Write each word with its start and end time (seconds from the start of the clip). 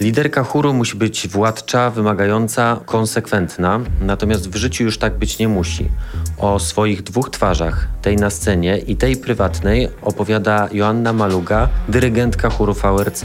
Liderka 0.00 0.44
chóru 0.44 0.74
musi 0.74 0.96
być 0.96 1.28
władcza, 1.28 1.90
wymagająca, 1.90 2.80
konsekwentna, 2.86 3.80
natomiast 4.00 4.50
w 4.50 4.56
życiu 4.56 4.84
już 4.84 4.98
tak 4.98 5.18
być 5.18 5.38
nie 5.38 5.48
musi. 5.48 5.88
O 6.38 6.58
swoich 6.58 7.02
dwóch 7.02 7.30
twarzach, 7.30 7.88
tej 8.02 8.16
na 8.16 8.30
scenie 8.30 8.78
i 8.78 8.96
tej 8.96 9.16
prywatnej, 9.16 9.88
opowiada 10.02 10.68
Joanna 10.72 11.12
Maluga, 11.12 11.68
dyrygentka 11.88 12.50
chóru 12.50 12.74
VRC. 12.74 13.22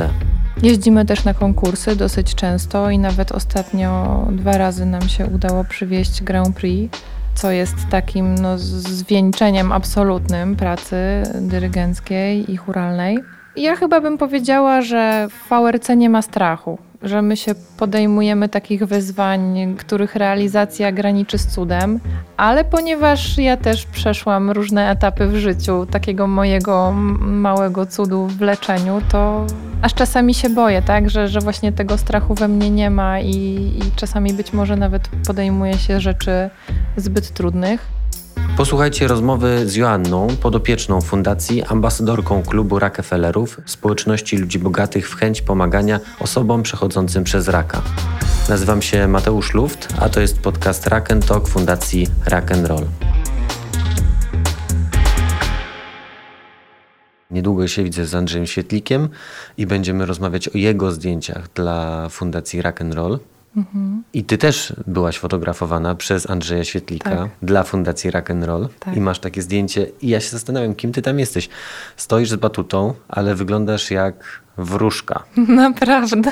Jeździmy 0.64 1.06
też 1.06 1.24
na 1.24 1.34
konkursy 1.34 1.96
dosyć 1.96 2.36
często 2.36 2.90
i 2.90 3.00
nawet 3.00 3.32
ostatnio 3.32 4.28
dwa 4.32 4.58
razy 4.58 4.86
nam 4.86 5.10
się 5.10 5.26
udało 5.26 5.64
przywieźć 5.64 6.24
Grand 6.24 6.56
Prix, 6.56 6.98
co 7.36 7.52
jest 7.52 7.76
takim 7.90 8.36
no, 8.36 8.58
zwieńczeniem 8.58 9.72
absolutnym 9.72 10.56
pracy 10.56 10.96
dyrygenckiej 11.42 12.52
i 12.52 12.58
churalnej. 12.58 13.20
Ja 13.56 13.76
chyba 13.76 14.02
bym 14.02 14.18
powiedziała, 14.18 14.82
że 14.82 15.28
w 15.30 15.50
VRC 15.50 15.90
nie 15.96 16.10
ma 16.10 16.22
strachu, 16.22 16.78
że 17.02 17.22
my 17.22 17.38
się 17.38 17.56
podejmujemy 17.78 18.50
takich 18.50 18.86
wyzwań, 18.86 19.76
których 19.78 20.16
realizacja 20.16 20.92
graniczy 20.92 21.38
z 21.38 21.48
cudem, 21.48 22.00
ale 22.38 22.66
ponieważ 22.66 23.38
ja 23.38 23.58
też 23.58 23.86
przeszłam 23.86 24.52
różne 24.52 24.90
etapy 24.90 25.28
w 25.28 25.36
życiu 25.36 25.86
takiego 25.86 26.28
mojego 26.28 26.92
małego 27.22 27.86
cudu 27.86 28.28
w 28.28 28.42
leczeniu, 28.42 29.02
to 29.12 29.46
aż 29.82 29.94
czasami 29.94 30.34
się 30.34 30.50
boję, 30.50 30.82
tak, 30.82 31.10
że, 31.10 31.28
że 31.28 31.40
właśnie 31.40 31.72
tego 31.72 31.98
strachu 31.98 32.36
we 32.36 32.48
mnie 32.48 32.70
nie 32.70 32.90
ma 32.90 33.20
i, 33.20 33.36
i 33.78 33.82
czasami 33.96 34.34
być 34.34 34.54
może 34.54 34.76
nawet 34.76 35.10
podejmuję 35.28 35.74
się 35.74 36.00
rzeczy 36.00 36.50
zbyt 36.98 37.34
trudnych. 37.34 38.01
Posłuchajcie 38.58 39.08
rozmowy 39.08 39.70
z 39.70 39.76
Joanną, 39.76 40.28
podopieczną 40.42 41.02
fundacji, 41.02 41.64
ambasadorką 41.64 42.44
klubu 42.44 42.80
Rockefellerów, 42.80 43.62
społeczności 43.66 44.38
ludzi 44.38 44.60
bogatych 44.60 45.10
w 45.10 45.16
chęć 45.16 45.42
pomagania 45.42 46.00
osobom 46.20 46.64
przechodzącym 46.64 47.24
przez 47.24 47.48
raka. 47.48 47.82
Nazywam 48.50 48.82
się 48.82 49.08
Mateusz 49.08 49.54
Luft, 49.54 49.88
a 50.00 50.10
to 50.10 50.22
jest 50.22 50.40
podcast 50.40 50.88
Rack 50.88 51.08
Talk 51.28 51.48
Fundacji 51.48 52.08
Rack 52.26 52.52
Roll. 52.68 52.86
Niedługo 57.32 57.68
się 57.68 57.84
widzę 57.84 58.06
z 58.06 58.16
Andrzejem 58.16 58.48
Świetlikiem 58.48 59.10
i 59.58 59.68
będziemy 59.68 60.06
rozmawiać 60.06 60.48
o 60.48 60.58
jego 60.58 60.92
zdjęciach 60.92 61.54
dla 61.54 62.10
Fundacji 62.10 62.62
Rack 62.62 62.80
Roll. 62.92 63.20
Mhm. 63.56 64.04
I 64.14 64.24
ty 64.24 64.38
też 64.38 64.74
byłaś 64.88 65.18
fotografowana 65.18 65.96
przez 65.96 66.30
Andrzeja 66.30 66.64
Świetlika 66.64 67.10
tak. 67.10 67.30
dla 67.42 67.64
Fundacji 67.64 68.12
Rock 68.12 68.32
and 68.32 68.44
Roll 68.44 68.70
tak. 68.80 68.96
i 68.96 69.02
masz 69.02 69.20
takie 69.20 69.42
zdjęcie 69.42 69.88
i 70.02 70.10
ja 70.10 70.20
się 70.20 70.30
zastanawiam, 70.30 70.76
kim 70.76 70.92
ty 70.92 71.02
tam 71.02 71.20
jesteś. 71.20 71.50
Stoisz 71.98 72.30
z 72.30 72.36
batutą, 72.36 72.94
ale 73.08 73.36
wyglądasz 73.36 73.92
jak 73.92 74.42
wróżka. 74.58 75.24
Naprawdę. 75.48 76.32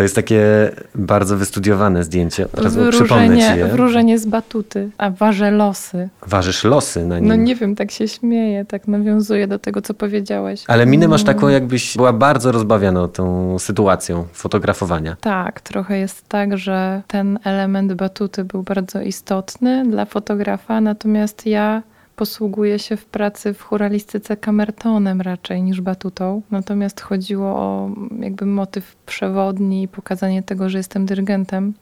To 0.00 0.04
jest 0.04 0.14
takie 0.14 0.70
bardzo 0.94 1.36
wystudiowane 1.36 2.04
zdjęcie. 2.04 2.44
Od 2.44 2.60
razu 2.60 2.80
przypomnę 2.90 3.36
ci 3.36 3.58
je. 3.58 3.66
Wróżenie 3.66 4.18
z 4.18 4.26
batuty, 4.26 4.90
a 4.98 5.10
ważę 5.10 5.50
losy. 5.50 6.08
Ważysz 6.26 6.64
losy 6.64 7.06
na 7.06 7.18
nim? 7.18 7.28
No 7.28 7.36
nie 7.36 7.56
wiem, 7.56 7.74
tak 7.74 7.90
się 7.90 8.08
śmieję, 8.08 8.64
tak 8.64 8.88
nawiązuję 8.88 9.46
do 9.46 9.58
tego, 9.58 9.82
co 9.82 9.94
powiedziałeś. 9.94 10.64
Ale 10.66 10.86
minę 10.86 11.08
masz 11.08 11.24
taką, 11.24 11.40
mm. 11.40 11.52
jakbyś 11.52 11.96
była 11.96 12.12
bardzo 12.12 12.52
rozbawiona 12.52 13.08
tą 13.08 13.58
sytuacją 13.58 14.26
fotografowania. 14.32 15.16
Tak, 15.20 15.60
trochę 15.60 15.98
jest 15.98 16.28
tak, 16.28 16.58
że 16.58 17.02
ten 17.06 17.38
element 17.44 17.92
batuty 17.92 18.44
był 18.44 18.62
bardzo 18.62 19.00
istotny 19.00 19.84
dla 19.90 20.04
fotografa, 20.04 20.80
natomiast 20.80 21.46
ja 21.46 21.82
posługuje 22.20 22.78
się 22.78 22.96
w 22.96 23.04
pracy 23.04 23.54
w 23.54 23.62
churalistyce 23.62 24.36
kamertonem 24.36 25.20
raczej 25.20 25.62
niż 25.62 25.80
batutą. 25.80 26.42
Natomiast 26.50 27.00
chodziło 27.00 27.46
o 27.48 27.90
jakby 28.20 28.46
motyw 28.46 28.96
przewodni 29.06 29.82
i 29.82 29.88
pokazanie 29.88 30.42
tego, 30.42 30.68
że 30.68 30.78
jestem 30.78 31.06
dyrygentem. 31.06 31.74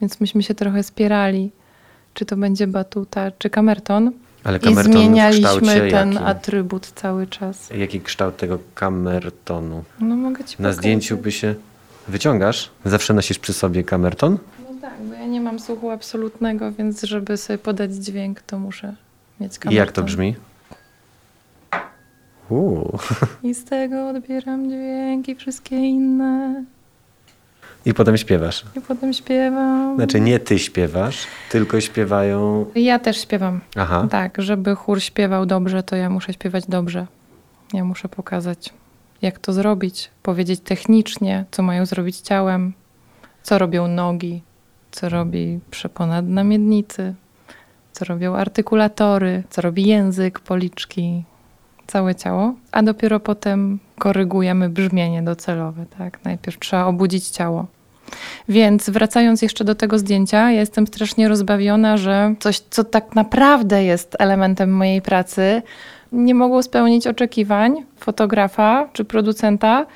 Więc 0.00 0.20
myśmy 0.20 0.42
się 0.42 0.54
trochę 0.54 0.82
spierali, 0.82 1.50
czy 2.14 2.24
to 2.24 2.36
będzie 2.36 2.66
batuta, 2.66 3.30
czy 3.38 3.50
kamerton. 3.50 4.12
Ale 4.44 4.58
kamerton 4.58 4.92
I 4.92 4.96
zmienialiśmy 4.96 5.90
ten 5.90 6.12
jaki? 6.12 6.24
atrybut 6.24 6.86
cały 6.86 7.26
czas. 7.26 7.70
Jaki 7.70 8.00
kształt 8.00 8.36
tego 8.36 8.58
kamertonu? 8.74 9.84
No 10.00 10.16
mogę 10.16 10.44
ci 10.44 10.52
Na 10.52 10.56
pokazać. 10.56 10.76
zdjęciu 10.76 11.16
by 11.16 11.32
się... 11.32 11.54
Wyciągasz? 12.08 12.70
Zawsze 12.84 13.14
nosisz 13.14 13.38
przy 13.38 13.52
sobie 13.52 13.84
kamerton? 13.84 14.38
No 14.58 14.80
tak, 14.80 14.94
bo 15.08 15.14
ja 15.14 15.26
nie 15.26 15.40
mam 15.40 15.60
słuchu 15.60 15.90
absolutnego, 15.90 16.72
więc 16.72 17.02
żeby 17.02 17.36
sobie 17.36 17.58
podać 17.58 17.94
dźwięk, 17.94 18.40
to 18.42 18.58
muszę. 18.58 18.94
I 19.70 19.74
jak 19.74 19.92
to 19.92 20.02
brzmi? 20.02 20.34
Uuu. 22.48 22.98
I 23.42 23.54
z 23.54 23.64
tego 23.64 24.08
odbieram 24.08 24.70
dźwięki, 24.70 25.34
wszystkie 25.34 25.76
inne. 25.76 26.64
I 27.86 27.94
potem 27.94 28.16
śpiewasz. 28.16 28.64
I 28.76 28.80
potem 28.80 29.12
śpiewam. 29.12 29.96
Znaczy 29.96 30.20
nie 30.20 30.38
ty 30.38 30.58
śpiewasz, 30.58 31.26
tylko 31.50 31.80
śpiewają. 31.80 32.66
Ja 32.74 32.98
też 32.98 33.22
śpiewam. 33.22 33.60
Aha. 33.76 34.08
Tak, 34.10 34.42
żeby 34.42 34.74
chór 34.74 35.02
śpiewał 35.02 35.46
dobrze, 35.46 35.82
to 35.82 35.96
ja 35.96 36.10
muszę 36.10 36.32
śpiewać 36.32 36.64
dobrze. 36.68 37.06
Ja 37.72 37.84
muszę 37.84 38.08
pokazać, 38.08 38.72
jak 39.22 39.38
to 39.38 39.52
zrobić, 39.52 40.10
powiedzieć 40.22 40.60
technicznie, 40.60 41.44
co 41.50 41.62
mają 41.62 41.86
zrobić 41.86 42.20
ciałem, 42.20 42.72
co 43.42 43.58
robią 43.58 43.88
nogi, 43.88 44.42
co 44.90 45.08
robi 45.08 45.60
przeponad 45.70 46.26
na 46.26 46.44
miednicy, 46.44 47.14
co 47.98 48.04
robią 48.04 48.36
artykulatory, 48.36 49.42
co 49.50 49.60
robi 49.62 49.86
język, 49.86 50.40
policzki, 50.40 51.22
całe 51.86 52.14
ciało, 52.14 52.54
a 52.72 52.82
dopiero 52.82 53.20
potem 53.20 53.78
korygujemy 53.98 54.68
brzmienie 54.68 55.22
docelowe. 55.22 55.86
Tak? 55.98 56.24
Najpierw 56.24 56.58
trzeba 56.58 56.84
obudzić 56.84 57.28
ciało. 57.28 57.66
Więc 58.48 58.90
wracając 58.90 59.42
jeszcze 59.42 59.64
do 59.64 59.74
tego 59.74 59.98
zdjęcia, 59.98 60.38
ja 60.38 60.60
jestem 60.60 60.86
strasznie 60.86 61.28
rozbawiona, 61.28 61.96
że 61.96 62.34
coś, 62.40 62.60
co 62.70 62.84
tak 62.84 63.14
naprawdę 63.14 63.84
jest 63.84 64.16
elementem 64.18 64.70
mojej 64.70 65.02
pracy, 65.02 65.62
nie 66.12 66.34
mogło 66.34 66.62
spełnić 66.62 67.06
oczekiwań 67.06 67.84
fotografa 67.96 68.88
czy 68.92 69.04
producenta, 69.04 69.86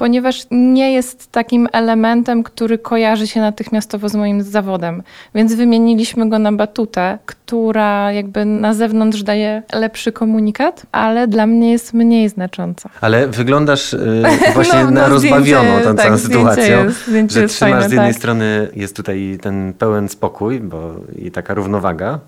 ponieważ 0.00 0.46
nie 0.50 0.92
jest 0.92 1.32
takim 1.32 1.68
elementem, 1.72 2.42
który 2.42 2.78
kojarzy 2.78 3.26
się 3.26 3.40
natychmiastowo 3.40 4.08
z 4.08 4.14
moim 4.14 4.42
zawodem. 4.42 5.02
Więc 5.34 5.54
wymieniliśmy 5.54 6.28
go 6.28 6.38
na 6.38 6.52
batutę, 6.52 7.18
która 7.26 8.12
jakby 8.12 8.44
na 8.44 8.74
zewnątrz 8.74 9.22
daje 9.22 9.62
lepszy 9.72 10.12
komunikat, 10.12 10.82
ale 10.92 11.28
dla 11.28 11.46
mnie 11.46 11.72
jest 11.72 11.94
mniej 11.94 12.28
znacząca. 12.28 12.88
Ale 13.00 13.28
wyglądasz 13.28 13.92
yy, 13.92 14.52
właśnie 14.54 14.84
no, 14.84 14.90
na 14.90 15.02
no, 15.02 15.08
rozbawioną 15.08 15.80
tą 15.84 15.96
tak, 15.96 16.06
całą 16.06 16.18
sytuacją, 16.18 16.84
jest, 16.84 17.32
że 17.32 17.46
trzymasz 17.46 17.58
fajne, 17.58 17.88
z 17.88 17.92
jednej 17.92 18.12
tak. 18.12 18.18
strony 18.18 18.68
jest 18.76 18.96
tutaj 18.96 19.38
ten 19.42 19.72
pełen 19.72 20.08
spokój 20.08 20.60
bo 20.60 20.94
i 21.16 21.30
taka 21.30 21.54
równowaga, 21.54 22.20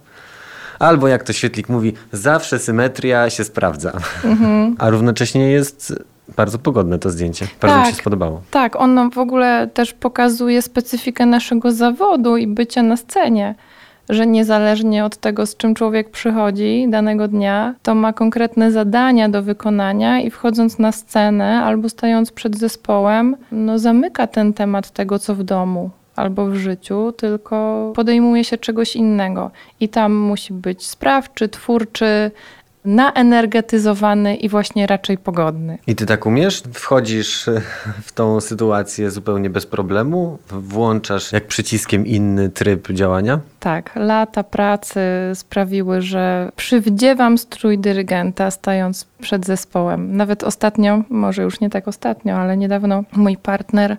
Albo 0.79 1.09
jak 1.09 1.23
to 1.23 1.33
świetlik 1.33 1.69
mówi, 1.69 1.93
zawsze 2.13 2.59
symetria 2.59 3.31
się 3.31 3.45
sprawdza. 3.45 3.93
Mhm. 4.25 4.77
A 4.79 4.91
równocześnie 4.91 5.51
jest 5.51 5.95
bardzo 6.37 6.59
pogodne 6.59 6.99
to 6.99 7.11
zdjęcie. 7.11 7.47
Bardzo 7.61 7.77
tak, 7.77 7.81
mi 7.81 7.87
się 7.87 7.93
tak, 7.93 8.01
spodobało. 8.01 8.41
Tak, 8.51 8.77
ono 8.77 9.11
w 9.11 9.19
ogóle 9.19 9.69
też 9.75 9.93
pokazuje 9.93 10.63
specyfikę 10.63 11.27
naszego 11.27 11.73
zawodu 11.73 12.37
i 12.37 12.47
bycia 12.47 12.83
na 12.83 12.97
scenie. 12.97 13.55
Że 14.09 14.27
niezależnie 14.27 15.05
od 15.05 15.17
tego, 15.17 15.47
z 15.47 15.57
czym 15.57 15.75
człowiek 15.75 16.11
przychodzi 16.11 16.87
danego 16.89 17.29
dnia, 17.29 17.75
to 17.83 17.95
ma 17.95 18.13
konkretne 18.13 18.73
zadania 18.73 19.29
do 19.29 19.43
wykonania 19.43 20.21
i 20.21 20.31
wchodząc 20.31 20.79
na 20.79 20.93
scenę 20.93 21.63
albo 21.63 21.89
stając 21.89 22.33
przed 22.33 22.59
zespołem, 22.59 23.37
no 23.53 23.79
zamyka 23.79 24.27
ten 24.27 24.53
temat 24.53 24.91
tego, 24.91 25.19
co 25.19 25.35
w 25.35 25.43
domu 25.43 25.91
albo 26.17 26.47
w 26.47 26.55
życiu, 26.55 27.13
tylko 27.13 27.93
podejmuje 27.95 28.45
się 28.45 28.59
czegoś 28.59 28.97
innego. 28.97 29.51
I 29.81 29.89
tam 29.89 30.15
musi 30.15 30.53
być 30.53 30.87
sprawczy, 30.87 31.49
twórczy, 31.49 32.31
naenergetyzowany 32.85 34.37
i 34.37 34.49
właśnie 34.49 34.87
raczej 34.87 35.19
pogodny. 35.19 35.79
I 35.87 35.97
ty 35.97 36.07
tak 36.07 36.27
umiesz? 36.27 36.63
Wchodzisz 36.73 37.51
w 38.03 38.13
tą 38.13 38.41
sytuację 38.41 39.11
zupełnie 39.11 39.51
bez 39.51 39.67
problemu? 39.67 40.39
Włączasz 40.49 41.33
jak 41.33 41.47
przyciskiem 41.47 42.07
inny 42.07 42.51
tryb 42.51 42.89
działania? 42.93 43.41
Tak, 43.61 43.91
lata 43.97 44.45
pracy 44.45 45.01
sprawiły, 45.35 46.03
że 46.03 46.53
przywdziewam 46.57 47.39
strój 47.39 47.79
dyrygenta 47.79 48.51
stając 48.51 49.05
przed 49.21 49.47
zespołem. 49.47 50.17
Nawet 50.17 50.45
ostatnio, 50.45 51.03
może 51.09 51.43
już 51.43 51.61
nie 51.61 51.71
tak 51.71 51.89
ostatnio, 51.89 52.35
ale 52.37 52.57
niedawno 52.57 53.05
mój 53.13 53.37
partner 53.37 53.97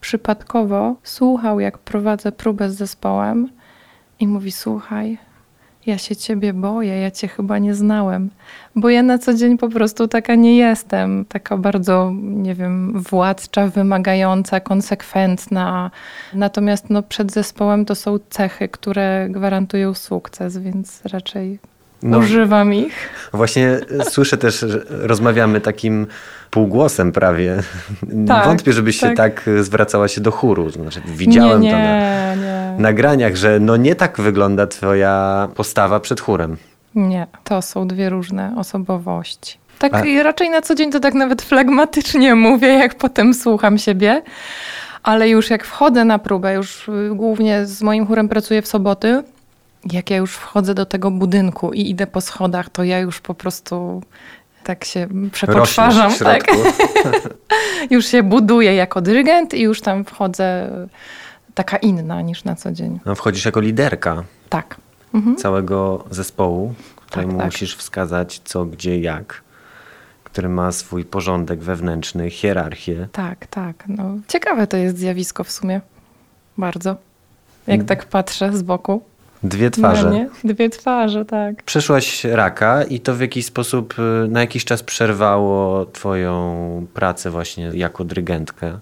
przypadkowo 0.00 0.96
słuchał, 1.02 1.60
jak 1.60 1.78
prowadzę 1.78 2.32
próbę 2.32 2.70
z 2.70 2.74
zespołem 2.74 3.48
i 4.20 4.28
mówi: 4.28 4.52
Słuchaj, 4.52 5.18
ja 5.86 5.98
się 5.98 6.16
ciebie 6.16 6.52
boję, 6.52 7.00
ja 7.00 7.10
cię 7.10 7.28
chyba 7.28 7.58
nie 7.58 7.74
znałem, 7.74 8.30
bo 8.76 8.90
ja 8.90 9.02
na 9.02 9.18
co 9.18 9.34
dzień 9.34 9.58
po 9.58 9.68
prostu 9.68 10.08
taka 10.08 10.34
nie 10.34 10.56
jestem, 10.56 11.24
taka 11.24 11.56
bardzo, 11.56 12.12
nie 12.20 12.54
wiem, 12.54 13.02
władcza, 13.02 13.66
wymagająca, 13.66 14.60
konsekwentna. 14.60 15.90
Natomiast 16.34 16.90
no, 16.90 17.02
przed 17.02 17.32
zespołem 17.32 17.84
to 17.84 17.94
są 17.94 18.18
cechy, 18.30 18.68
które 18.68 19.28
gwarantują 19.30 19.94
sukces, 19.94 20.58
więc 20.58 21.02
raczej 21.04 21.58
no, 22.02 22.18
używam 22.18 22.74
ich. 22.74 23.10
Właśnie 23.32 23.80
słyszę 24.02 24.36
też, 24.36 24.60
że 24.60 24.80
rozmawiamy 24.88 25.60
takim 25.60 26.06
półgłosem 26.50 27.12
prawie. 27.12 27.62
Tak, 28.28 28.44
Wątpię, 28.44 28.72
żebyś 28.72 29.00
tak. 29.00 29.10
się 29.10 29.16
tak 29.16 29.50
zwracała 29.60 30.08
się 30.08 30.20
do 30.20 30.30
chóru. 30.30 30.70
Znaczy, 30.70 31.00
widziałem 31.06 31.60
nie, 31.60 31.68
nie, 31.68 31.74
to 31.74 31.78
na 31.78 32.34
nie. 32.34 32.74
nagraniach, 32.78 33.36
że 33.36 33.60
no 33.60 33.76
nie 33.76 33.94
tak 33.94 34.20
wygląda 34.20 34.66
twoja 34.66 35.48
postawa 35.54 36.00
przed 36.00 36.20
chórem. 36.20 36.56
Nie, 36.94 37.26
to 37.44 37.62
są 37.62 37.88
dwie 37.88 38.10
różne 38.10 38.54
osobowości. 38.56 39.58
Tak 39.78 39.94
A... 39.94 40.22
raczej 40.22 40.50
na 40.50 40.62
co 40.62 40.74
dzień 40.74 40.92
to 40.92 41.00
tak 41.00 41.14
nawet 41.14 41.42
flagmatycznie 41.42 42.34
mówię, 42.50 42.68
jak 42.68 42.94
potem 42.94 43.34
słucham 43.34 43.78
siebie. 43.78 44.22
Ale 45.02 45.28
już 45.28 45.50
jak 45.50 45.64
wchodzę 45.64 46.04
na 46.04 46.18
próbę, 46.18 46.54
już 46.54 46.88
y, 46.88 47.10
głównie 47.14 47.66
z 47.66 47.82
moim 47.82 48.06
chórem 48.06 48.28
pracuję 48.28 48.62
w 48.62 48.66
soboty, 48.66 49.22
jak 49.92 50.10
ja 50.10 50.16
już 50.16 50.34
wchodzę 50.34 50.74
do 50.74 50.86
tego 50.86 51.10
budynku 51.10 51.72
i 51.72 51.90
idę 51.90 52.06
po 52.06 52.20
schodach, 52.20 52.70
to 52.70 52.84
ja 52.84 52.98
już 52.98 53.20
po 53.20 53.34
prostu 53.34 54.02
tak 54.64 54.84
się 54.84 55.08
przepoczwarzam. 55.32 56.14
Tak. 56.14 56.42
już 57.90 58.06
się 58.06 58.22
buduję 58.22 58.74
jako 58.74 59.00
dyrygent 59.00 59.54
i 59.54 59.62
już 59.62 59.80
tam 59.80 60.04
wchodzę 60.04 60.70
taka 61.54 61.76
inna 61.76 62.22
niż 62.22 62.44
na 62.44 62.54
co 62.54 62.72
dzień. 62.72 63.00
No, 63.06 63.14
wchodzisz 63.14 63.44
jako 63.44 63.60
liderka. 63.60 64.24
Tak. 64.48 64.76
Mhm. 65.14 65.36
Całego 65.36 66.04
zespołu, 66.10 66.74
któremu 66.96 67.32
tak, 67.32 67.38
tak. 67.38 67.46
musisz 67.46 67.76
wskazać 67.76 68.40
co, 68.44 68.64
gdzie, 68.64 69.00
jak 69.00 69.42
który 70.32 70.48
ma 70.48 70.72
swój 70.72 71.04
porządek 71.04 71.60
wewnętrzny, 71.60 72.30
hierarchię. 72.30 73.08
Tak, 73.12 73.46
tak. 73.46 73.84
No, 73.88 74.04
ciekawe 74.28 74.66
to 74.66 74.76
jest 74.76 74.98
zjawisko 74.98 75.44
w 75.44 75.50
sumie. 75.50 75.80
Bardzo. 76.58 76.96
Jak 77.66 77.84
tak 77.84 78.04
patrzę 78.04 78.56
z 78.56 78.62
boku. 78.62 79.02
Dwie 79.42 79.70
twarze. 79.70 80.10
Nie? 80.10 80.28
Dwie 80.44 80.70
twarze, 80.70 81.24
tak. 81.24 81.62
Przeszłaś 81.62 82.24
raka 82.24 82.82
i 82.82 83.00
to 83.00 83.14
w 83.14 83.20
jakiś 83.20 83.46
sposób 83.46 83.94
y, 83.98 84.28
na 84.28 84.40
jakiś 84.40 84.64
czas 84.64 84.82
przerwało 84.82 85.86
twoją 85.86 86.86
pracę 86.94 87.30
właśnie 87.30 87.70
jako 87.74 88.04
dyrygentkę. 88.04 88.78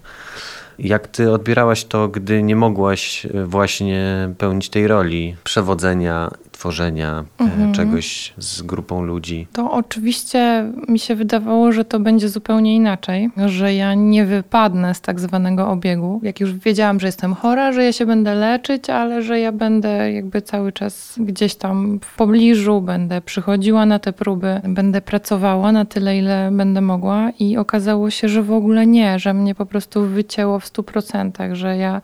Jak 0.79 1.07
ty 1.07 1.31
odbierałaś 1.31 1.85
to, 1.85 2.07
gdy 2.07 2.43
nie 2.43 2.55
mogłaś 2.55 3.25
y, 3.25 3.45
właśnie 3.45 4.29
pełnić 4.37 4.69
tej 4.69 4.87
roli 4.87 5.35
przewodzenia 5.43 6.31
tworzenia 6.59 7.25
e, 7.39 7.43
mhm. 7.43 7.73
czegoś 7.73 8.33
z 8.37 8.61
grupą 8.61 9.03
ludzi? 9.03 9.47
To 9.53 9.71
oczywiście 9.71 10.71
mi 10.87 10.99
się 10.99 11.15
wydawało, 11.15 11.71
że 11.71 11.85
to 11.85 11.99
będzie 11.99 12.29
zupełnie 12.29 12.75
inaczej, 12.75 13.29
że 13.45 13.73
ja 13.73 13.93
nie 13.93 14.25
wypadnę 14.25 14.93
z 14.93 15.01
tak 15.01 15.19
zwanego 15.19 15.69
obiegu. 15.69 16.19
Jak 16.23 16.39
już 16.39 16.53
wiedziałam, 16.53 16.99
że 16.99 17.07
jestem 17.07 17.33
chora, 17.33 17.71
że 17.71 17.83
ja 17.83 17.93
się 17.93 18.05
będę 18.05 18.35
leczyć, 18.35 18.89
ale 18.89 19.21
że 19.21 19.39
ja 19.39 19.51
będę 19.51 20.11
jakby 20.11 20.41
cały 20.41 20.71
czas 20.71 21.15
gdzieś 21.17 21.55
tam 21.55 21.99
w 22.03 22.15
pobliżu, 22.15 22.81
będę 22.81 23.21
przychodziła 23.21 23.85
na 23.85 23.99
te 23.99 24.13
próby, 24.13 24.61
będę 24.63 25.01
pracowała 25.01 25.71
na 25.71 25.85
tyle, 25.85 26.17
ile 26.17 26.49
będę 26.51 26.81
mogła 26.81 27.29
i 27.39 27.57
okazało 27.57 28.09
się, 28.09 28.29
że 28.29 28.43
w 28.43 28.51
ogóle 28.51 28.87
nie, 28.87 29.19
że 29.19 29.33
mnie 29.33 29.55
po 29.55 29.65
prostu 29.65 30.05
wycięło 30.05 30.59
w 30.59 30.65
stu 30.65 30.83
procentach, 30.83 31.55
że 31.55 31.77
ja 31.77 32.01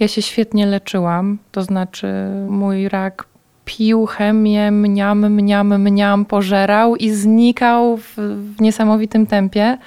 ja 0.00 0.08
się 0.08 0.22
świetnie 0.22 0.66
leczyłam, 0.66 1.38
to 1.52 1.62
znaczy 1.62 2.08
mój 2.48 2.88
rak 2.88 3.29
pił 3.70 4.06
chemię, 4.06 4.70
mniam, 4.70 5.32
mniam, 5.32 5.82
mniam, 5.82 6.24
pożerał 6.24 6.96
i 6.96 7.10
znikał 7.10 7.96
w, 7.96 8.14
w, 8.16 8.60
niesamowitym 8.60 9.26
tempie. 9.26 9.78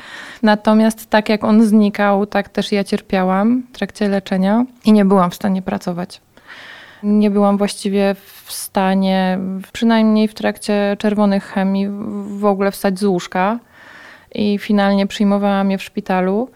Natomiast 0.43 1.09
tak 1.09 1.29
jak 1.29 1.43
on 1.43 1.65
znikał, 1.65 2.25
tak 2.25 2.49
też 2.49 2.71
ja 2.71 2.83
cierpiałam 2.83 3.63
w 3.73 3.77
trakcie 3.77 4.09
leczenia 4.09 4.65
i 4.85 4.91
nie 4.91 5.05
byłam 5.05 5.31
w 5.31 5.35
stanie 5.35 5.61
pracować. 5.61 6.21
Nie 7.03 7.31
byłam 7.31 7.57
właściwie 7.57 8.15
w 8.45 8.51
stanie, 8.51 9.39
przynajmniej 9.73 10.27
w 10.27 10.33
trakcie 10.33 10.97
czerwonych 10.99 11.43
chemii, 11.43 11.87
w 12.27 12.45
ogóle 12.45 12.71
wstać 12.71 12.99
z 12.99 13.03
łóżka. 13.03 13.59
I 14.35 14.57
finalnie 14.57 15.07
przyjmowałam 15.07 15.71
je 15.71 15.77
w 15.77 15.83
szpitalu. 15.83 16.49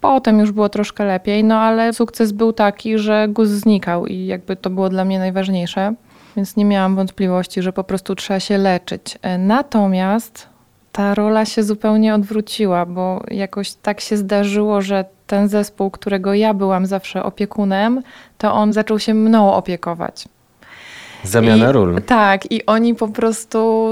Potem 0.00 0.38
już 0.38 0.52
było 0.52 0.68
troszkę 0.68 1.04
lepiej, 1.04 1.44
no 1.44 1.58
ale 1.58 1.92
sukces 1.92 2.32
był 2.32 2.52
taki, 2.52 2.98
że 2.98 3.28
guz 3.28 3.48
znikał 3.48 4.06
i 4.06 4.26
jakby 4.26 4.56
to 4.56 4.70
było 4.70 4.88
dla 4.88 5.04
mnie 5.04 5.18
najważniejsze 5.18 5.94
więc 6.36 6.56
nie 6.56 6.64
miałam 6.64 6.96
wątpliwości, 6.96 7.62
że 7.62 7.72
po 7.72 7.84
prostu 7.84 8.14
trzeba 8.14 8.40
się 8.40 8.58
leczyć. 8.58 9.18
E, 9.22 9.38
natomiast 9.38 10.48
ta 10.92 11.14
rola 11.14 11.44
się 11.44 11.62
zupełnie 11.62 12.14
odwróciła, 12.14 12.86
bo 12.86 13.22
jakoś 13.30 13.72
tak 13.72 14.00
się 14.00 14.16
zdarzyło, 14.16 14.82
że 14.82 15.04
ten 15.26 15.48
zespół, 15.48 15.90
którego 15.90 16.34
ja 16.34 16.54
byłam 16.54 16.86
zawsze 16.86 17.22
opiekunem, 17.22 18.02
to 18.38 18.52
on 18.52 18.72
zaczął 18.72 18.98
się 18.98 19.14
mną 19.14 19.54
opiekować. 19.54 20.28
Zamiana 21.24 21.70
I, 21.70 21.72
ról. 21.72 22.02
Tak, 22.02 22.52
i 22.52 22.66
oni 22.66 22.94
po 22.94 23.08
prostu 23.08 23.88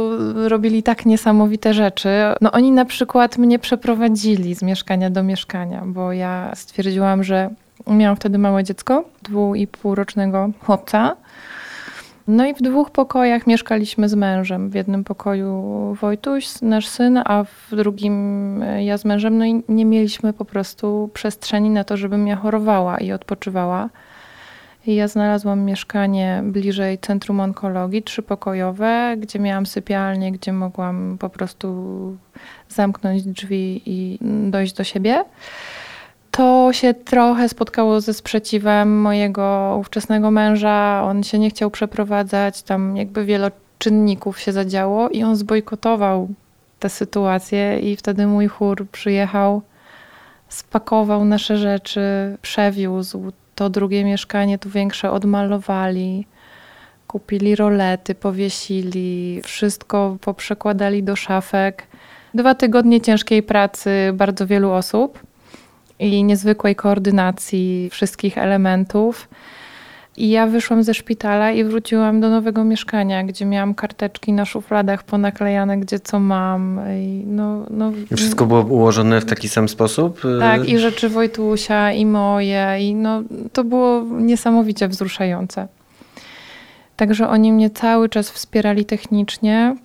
robili 0.48 0.82
tak 0.82 1.06
niesamowite 1.06 1.74
rzeczy. 1.74 2.08
No 2.40 2.52
oni 2.52 2.72
na 2.72 2.84
przykład 2.84 3.38
mnie 3.38 3.58
przeprowadzili 3.58 4.54
z 4.54 4.62
mieszkania 4.62 5.10
do 5.10 5.22
mieszkania, 5.22 5.82
bo 5.86 6.12
ja 6.12 6.52
stwierdziłam, 6.54 7.24
że 7.24 7.50
miałam 7.86 8.16
wtedy 8.16 8.38
małe 8.38 8.64
dziecko, 8.64 9.04
dwu 9.22 9.54
i 9.54 9.66
półrocznego 9.66 10.50
chłopca 10.60 11.16
no 12.28 12.46
i 12.46 12.54
w 12.54 12.62
dwóch 12.62 12.90
pokojach 12.90 13.46
mieszkaliśmy 13.46 14.08
z 14.08 14.14
mężem. 14.14 14.70
W 14.70 14.74
jednym 14.74 15.04
pokoju 15.04 15.62
Wojtuś, 16.00 16.60
nasz 16.62 16.88
syn, 16.88 17.20
a 17.24 17.44
w 17.44 17.76
drugim 17.76 18.62
e, 18.62 18.84
ja 18.84 18.98
z 18.98 19.04
mężem. 19.04 19.38
No 19.38 19.44
i 19.44 19.62
nie 19.68 19.84
mieliśmy 19.84 20.32
po 20.32 20.44
prostu 20.44 21.10
przestrzeni 21.14 21.70
na 21.70 21.84
to, 21.84 21.96
żebym 21.96 22.26
ja 22.26 22.36
chorowała 22.36 22.98
i 22.98 23.12
odpoczywała. 23.12 23.88
I 24.86 24.94
ja 24.94 25.08
znalazłam 25.08 25.64
mieszkanie 25.64 26.42
bliżej 26.44 26.98
Centrum 26.98 27.40
Onkologii, 27.40 28.02
trzypokojowe, 28.02 29.16
gdzie 29.18 29.38
miałam 29.38 29.66
sypialnię, 29.66 30.32
gdzie 30.32 30.52
mogłam 30.52 31.16
po 31.20 31.30
prostu 31.30 32.16
zamknąć 32.68 33.22
drzwi 33.22 33.82
i 33.86 34.18
dojść 34.50 34.72
do 34.72 34.84
siebie 34.84 35.24
to 36.38 36.72
się 36.72 36.94
trochę 36.94 37.48
spotkało 37.48 38.00
ze 38.00 38.14
sprzeciwem 38.14 39.00
mojego 39.00 39.76
ówczesnego 39.80 40.30
męża. 40.30 41.02
On 41.04 41.22
się 41.22 41.38
nie 41.38 41.50
chciał 41.50 41.70
przeprowadzać, 41.70 42.62
tam 42.62 42.96
jakby 42.96 43.24
wiele 43.24 43.50
czynników 43.78 44.40
się 44.40 44.52
zadziało 44.52 45.08
i 45.08 45.22
on 45.22 45.36
zbojkotował 45.36 46.28
tę 46.78 46.88
sytuację 46.88 47.78
i 47.80 47.96
wtedy 47.96 48.26
mój 48.26 48.46
chór 48.48 48.86
przyjechał, 48.92 49.62
spakował 50.48 51.24
nasze 51.24 51.56
rzeczy, 51.56 52.00
przewiózł 52.42 53.32
to 53.54 53.70
drugie 53.70 54.04
mieszkanie, 54.04 54.58
tu 54.58 54.70
większe 54.70 55.10
odmalowali, 55.10 56.26
kupili 57.06 57.56
rolety, 57.56 58.14
powiesili, 58.14 59.40
wszystko 59.44 60.16
poprzekładali 60.20 61.02
do 61.02 61.16
szafek. 61.16 61.86
Dwa 62.34 62.54
tygodnie 62.54 63.00
ciężkiej 63.00 63.42
pracy 63.42 63.90
bardzo 64.14 64.46
wielu 64.46 64.70
osób 64.70 65.27
i 65.98 66.24
niezwykłej 66.24 66.76
koordynacji 66.76 67.88
wszystkich 67.90 68.38
elementów. 68.38 69.28
I 70.16 70.30
ja 70.30 70.46
wyszłam 70.46 70.82
ze 70.82 70.94
szpitala 70.94 71.52
i 71.52 71.64
wróciłam 71.64 72.20
do 72.20 72.30
nowego 72.30 72.64
mieszkania, 72.64 73.24
gdzie 73.24 73.46
miałam 73.46 73.74
karteczki 73.74 74.32
na 74.32 74.44
szufladach 74.44 75.02
ponaklejane, 75.02 75.78
gdzie 75.78 76.00
co 76.00 76.20
mam. 76.20 76.80
I 77.00 77.22
no, 77.26 77.66
no, 77.70 77.92
wszystko 78.16 78.46
było 78.46 78.60
ułożone 78.60 79.20
w 79.20 79.24
taki 79.24 79.48
sam 79.48 79.68
sposób? 79.68 80.20
Tak, 80.40 80.68
i 80.68 80.78
rzeczy 80.78 81.08
Wojtusia, 81.08 81.92
i 81.92 82.06
moje. 82.06 82.76
I 82.80 82.94
no, 82.94 83.22
to 83.52 83.64
było 83.64 84.02
niesamowicie 84.02 84.88
wzruszające. 84.88 85.68
Także 86.96 87.28
oni 87.28 87.52
mnie 87.52 87.70
cały 87.70 88.08
czas 88.08 88.30
wspierali 88.30 88.84
technicznie, 88.84 89.76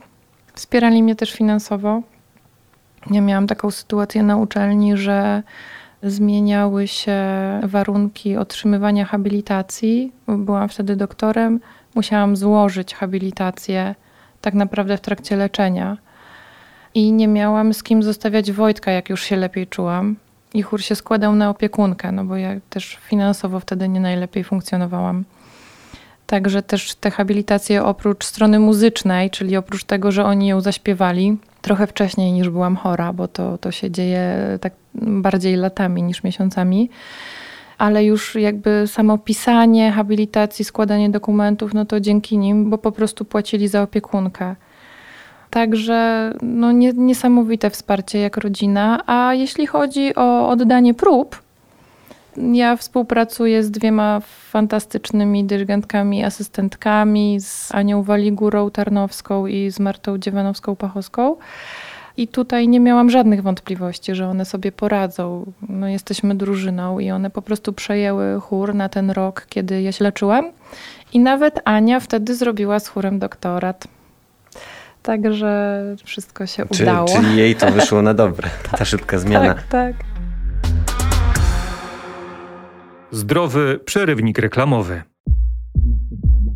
wspierali 0.53 1.03
mnie 1.03 1.15
też 1.15 1.34
finansowo. 1.34 2.01
Ja 3.12 3.22
miałam 3.22 3.48
taką 3.48 3.72
sytuację 3.72 4.24
na 4.24 4.38
uczelni, 4.38 4.98
że 4.98 5.43
zmieniały 6.03 6.88
się 6.88 7.17
warunki 7.63 8.38
otrzymywania 8.38 9.05
habilitacji. 9.05 10.12
Byłam 10.27 10.69
wtedy 10.69 10.95
doktorem, 10.95 11.60
musiałam 11.95 12.36
złożyć 12.36 12.95
habilitację 12.95 13.95
tak 14.41 14.53
naprawdę 14.53 14.98
w 14.98 15.01
trakcie 15.01 15.36
leczenia. 15.36 15.98
I 16.93 17.12
nie 17.12 17.27
miałam 17.27 17.74
z 17.74 17.83
kim 17.83 18.03
zostawiać 18.03 18.51
Wojtka, 18.51 18.91
jak 18.91 19.10
już 19.10 19.24
się 19.24 19.36
lepiej 19.36 19.67
czułam. 19.67 20.15
I 20.53 20.62
chór 20.62 20.81
się 20.81 20.95
składał 20.95 21.36
na 21.36 21.50
opiekunkę, 21.50 22.12
no 22.12 22.25
bo 22.25 22.38
ja 22.38 22.50
też 22.69 22.98
finansowo 23.01 23.60
wtedy 23.60 23.89
nie 23.89 24.00
najlepiej 24.00 24.43
funkcjonowałam. 24.43 25.24
Także 26.27 26.62
też 26.62 26.95
te 26.95 27.12
habilitacje 27.12 27.83
oprócz 27.83 28.25
strony 28.25 28.60
muzycznej, 28.60 29.29
czyli 29.29 29.57
oprócz 29.57 29.83
tego, 29.83 30.12
że 30.12 30.25
oni 30.25 30.48
ją 30.48 30.62
zaśpiewali, 30.62 31.38
trochę 31.63 31.88
wcześniej 31.88 32.32
niż 32.32 32.50
byłam 32.50 32.75
chora, 32.75 33.13
bo 33.13 33.27
to, 33.27 33.58
to 33.58 33.72
się 33.72 33.91
dzieje 33.91 34.36
tak 34.62 34.74
bardziej 34.96 35.55
latami 35.55 36.03
niż 36.03 36.24
miesiącami. 36.24 36.89
Ale 37.77 38.05
już 38.05 38.36
jakby 38.36 38.84
samo 38.88 39.17
pisanie 39.17 39.91
habilitacji, 39.91 40.65
składanie 40.65 41.10
dokumentów, 41.10 41.74
no 41.74 41.86
to 41.86 42.00
dzięki 42.00 42.38
nim, 42.38 42.70
bo 42.70 42.77
po 42.77 42.91
prostu 42.91 43.25
płacili 43.25 43.67
za 43.67 43.82
opiekunkę. 43.82 44.55
Także 45.50 46.32
no, 46.41 46.72
nie, 46.72 46.93
niesamowite 46.93 47.70
wsparcie 47.70 48.20
jak 48.20 48.38
rodzina. 48.38 49.03
A 49.05 49.34
jeśli 49.34 49.67
chodzi 49.67 50.15
o 50.15 50.50
oddanie 50.50 50.93
prób, 50.93 51.43
Ja 52.38 52.75
współpracuję 52.75 53.63
z 53.63 53.72
dwiema 53.72 54.22
fantastycznymi 54.50 55.44
dyrygentkami, 55.44 56.24
asystentkami, 56.24 57.42
z 57.42 57.75
Anią 57.75 58.04
Waligurą 58.04 58.72
Tarnowską 58.72 59.48
i 59.48 59.72
z 59.72 59.80
Martą 59.80 60.18
Dziewanowską-Pachowską. 60.18 61.36
I 62.18 62.28
tutaj 62.28 62.68
nie 62.68 62.80
miałam 62.80 63.10
żadnych 63.10 63.42
wątpliwości, 63.42 64.16
że 64.16 64.28
one 64.28 64.46
sobie 64.46 64.72
poradzą. 64.72 65.52
No, 65.70 65.88
jesteśmy 65.88 66.36
drużyną 66.36 67.00
i 67.00 67.12
one 67.12 67.30
po 67.30 67.42
prostu 67.42 67.74
przejęły 67.74 68.40
chór 68.42 68.75
na 68.75 68.90
ten 68.90 69.12
rok, 69.12 69.46
kiedy 69.50 69.82
ja 69.82 69.92
się 69.92 70.04
leczyłam. 70.04 70.52
I 71.13 71.20
nawet 71.20 71.60
Ania 71.66 72.00
wtedy 72.00 72.36
zrobiła 72.36 72.80
z 72.80 72.88
chórem 72.88 73.20
doktorat. 73.20 73.88
Także 75.04 75.82
wszystko 76.06 76.46
się 76.46 76.66
Czy, 76.74 76.84
udało. 76.84 77.08
Czyli 77.08 77.38
jej 77.38 77.56
to 77.56 77.72
wyszło 77.72 78.02
na 78.02 78.13
dobre, 78.24 78.50
ta 78.78 78.86
szybka 78.86 79.18
zmiana. 79.20 79.54
Tak, 79.54 79.63
tak. 79.68 80.12
Zdrowy 83.13 83.79
przerywnik 83.86 84.39
reklamowy. 84.39 85.01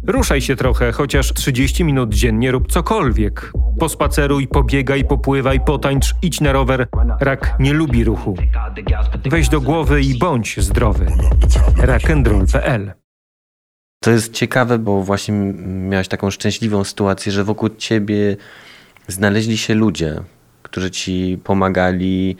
Ruszaj 0.08 0.42
się 0.42 0.56
trochę, 0.56 0.92
chociaż 0.92 1.34
30 1.34 1.84
minut 1.84 2.14
dziennie 2.14 2.52
rób 2.52 2.72
cokolwiek. 2.72 3.52
Pospaceruj, 3.80 4.48
pobiegaj, 4.48 5.04
popływaj, 5.06 5.60
potańcz, 5.60 6.16
idź 6.22 6.42
na 6.42 6.52
rower. 6.52 6.88
Rak 7.20 7.56
nie 7.60 7.74
lubi 7.74 8.04
ruchu. 8.04 8.36
Weź 9.26 9.50
do 9.50 9.62
głowy 9.62 10.02
i 10.02 10.18
bądź 10.18 10.60
zdrowy. 10.60 11.06
Rock'n'roll.pl 11.78 12.92
To 14.00 14.12
jest 14.12 14.34
ciekawe, 14.34 14.80
bo 14.80 15.04
właśnie 15.04 15.34
miałeś 15.66 16.08
taką 16.08 16.32
szczęśliwą 16.32 16.84
sytuację, 16.84 17.32
że 17.32 17.44
wokół 17.44 17.70
ciebie 17.70 18.38
znaleźli 19.08 19.58
się 19.58 19.74
ludzie, 19.74 20.20
którzy 20.64 20.92
ci 20.92 21.40
pomagali 21.44 22.38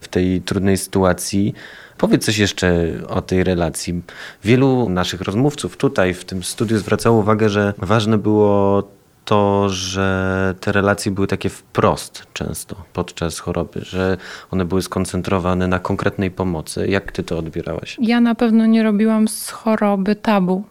w 0.00 0.08
tej 0.08 0.40
trudnej 0.40 0.76
sytuacji. 0.76 1.54
Powiedz 1.98 2.24
coś 2.24 2.38
jeszcze 2.38 2.88
o 3.08 3.22
tej 3.22 3.44
relacji. 3.44 4.02
Wielu 4.44 4.88
naszych 4.88 5.20
rozmówców 5.20 5.76
tutaj 5.76 6.14
w 6.14 6.24
tym 6.24 6.42
studiu 6.42 6.78
zwracało 6.78 7.18
uwagę, 7.18 7.48
że 7.48 7.74
ważne 7.78 8.18
było 8.18 8.82
to, 9.24 9.68
że 9.68 10.54
te 10.60 10.72
relacje 10.72 11.12
były 11.12 11.26
takie 11.26 11.48
wprost 11.48 12.26
często 12.32 12.76
podczas 12.92 13.38
choroby, 13.38 13.80
że 13.82 14.16
one 14.50 14.64
były 14.64 14.82
skoncentrowane 14.82 15.68
na 15.68 15.78
konkretnej 15.78 16.30
pomocy. 16.30 16.88
Jak 16.88 17.12
ty 17.12 17.22
to 17.22 17.38
odbierałaś? 17.38 17.96
Ja 18.00 18.20
na 18.20 18.34
pewno 18.34 18.66
nie 18.66 18.82
robiłam 18.82 19.28
z 19.28 19.50
choroby 19.50 20.16
tabu. 20.16 20.64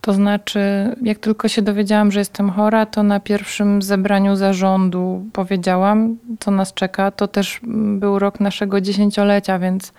To 0.00 0.12
znaczy, 0.12 0.60
jak 1.02 1.18
tylko 1.18 1.48
się 1.48 1.62
dowiedziałam, 1.62 2.12
że 2.12 2.18
jestem 2.18 2.50
chora, 2.50 2.86
to 2.86 3.02
na 3.02 3.20
pierwszym 3.20 3.82
zebraniu 3.82 4.36
zarządu 4.36 5.24
powiedziałam, 5.32 6.16
co 6.40 6.50
nas 6.50 6.74
czeka. 6.74 7.10
To 7.10 7.28
też 7.28 7.60
był 7.98 8.18
rok 8.18 8.40
naszego 8.40 8.80
dziesięciolecia, 8.80 9.58
więc 9.58 9.92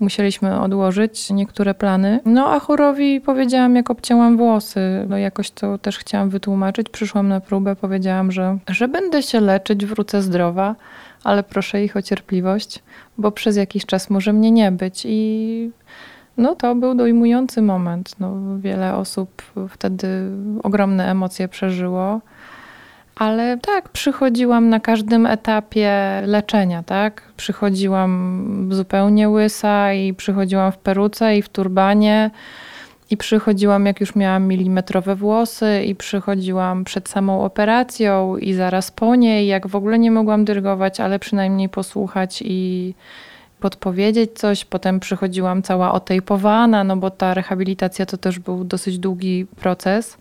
musieliśmy 0.00 0.60
odłożyć 0.60 1.30
niektóre 1.30 1.74
plany. 1.74 2.20
No 2.24 2.52
a 2.52 2.60
chorowi 2.60 3.20
powiedziałam, 3.20 3.76
jak 3.76 3.90
obcięłam 3.90 4.36
włosy. 4.36 5.06
No 5.08 5.18
jakoś 5.18 5.50
to 5.50 5.78
też 5.78 5.98
chciałam 5.98 6.30
wytłumaczyć. 6.30 6.88
Przyszłam 6.88 7.28
na 7.28 7.40
próbę, 7.40 7.76
powiedziałam, 7.76 8.32
że, 8.32 8.58
że 8.68 8.88
będę 8.88 9.22
się 9.22 9.40
leczyć, 9.40 9.86
wrócę 9.86 10.22
zdrowa, 10.22 10.74
ale 11.24 11.42
proszę 11.42 11.84
ich 11.84 11.96
o 11.96 12.02
cierpliwość, 12.02 12.82
bo 13.18 13.32
przez 13.32 13.56
jakiś 13.56 13.86
czas 13.86 14.10
może 14.10 14.32
mnie 14.32 14.50
nie 14.50 14.72
być 14.72 15.06
i 15.08 15.70
no 16.36 16.54
to 16.54 16.74
był 16.74 16.94
dojmujący 16.94 17.62
moment. 17.62 18.16
No, 18.20 18.58
wiele 18.58 18.94
osób 18.94 19.42
wtedy 19.68 20.08
ogromne 20.62 21.10
emocje 21.10 21.48
przeżyło. 21.48 22.20
Ale 23.20 23.58
tak, 23.58 23.88
przychodziłam 23.88 24.68
na 24.68 24.80
każdym 24.80 25.26
etapie 25.26 25.92
leczenia, 26.26 26.82
tak? 26.82 27.22
Przychodziłam 27.36 28.68
zupełnie 28.72 29.28
łysa 29.28 29.92
i 29.92 30.14
przychodziłam 30.14 30.72
w 30.72 30.78
peruce 30.78 31.36
i 31.36 31.42
w 31.42 31.48
turbanie. 31.48 32.30
I 33.10 33.16
przychodziłam, 33.16 33.86
jak 33.86 34.00
już 34.00 34.14
miałam 34.16 34.48
milimetrowe 34.48 35.16
włosy, 35.16 35.84
i 35.86 35.94
przychodziłam 35.94 36.84
przed 36.84 37.08
samą 37.08 37.44
operacją, 37.44 38.36
i 38.36 38.54
zaraz 38.54 38.90
po 38.90 39.14
niej, 39.14 39.46
jak 39.46 39.66
w 39.66 39.76
ogóle 39.76 39.98
nie 39.98 40.10
mogłam 40.10 40.44
dyrygować, 40.44 41.00
ale 41.00 41.18
przynajmniej 41.18 41.68
posłuchać 41.68 42.42
i 42.46 42.94
podpowiedzieć 43.60 44.30
coś. 44.34 44.64
Potem 44.64 45.00
przychodziłam 45.00 45.62
cała 45.62 45.92
otejpowana, 45.92 46.84
no 46.84 46.96
bo 46.96 47.10
ta 47.10 47.34
rehabilitacja 47.34 48.06
to 48.06 48.16
też 48.16 48.38
był 48.38 48.64
dosyć 48.64 48.98
długi 48.98 49.46
proces 49.56 50.18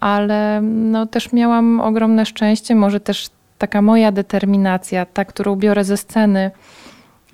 ale 0.00 0.60
no, 0.62 1.06
też 1.06 1.32
miałam 1.32 1.80
ogromne 1.80 2.26
szczęście, 2.26 2.74
może 2.74 3.00
też 3.00 3.30
taka 3.58 3.82
moja 3.82 4.12
determinacja, 4.12 5.06
ta, 5.06 5.24
którą 5.24 5.56
biorę 5.56 5.84
ze 5.84 5.96
sceny, 5.96 6.50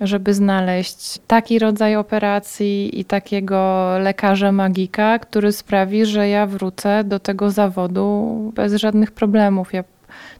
żeby 0.01 0.33
znaleźć 0.33 1.19
taki 1.27 1.59
rodzaj 1.59 1.95
operacji 1.95 2.99
i 2.99 3.05
takiego 3.05 3.89
lekarza 3.99 4.51
magika, 4.51 5.19
który 5.19 5.51
sprawi, 5.51 6.05
że 6.05 6.29
ja 6.29 6.45
wrócę 6.45 7.03
do 7.03 7.19
tego 7.19 7.51
zawodu 7.51 8.51
bez 8.55 8.73
żadnych 8.73 9.11
problemów. 9.11 9.73
Ja 9.73 9.83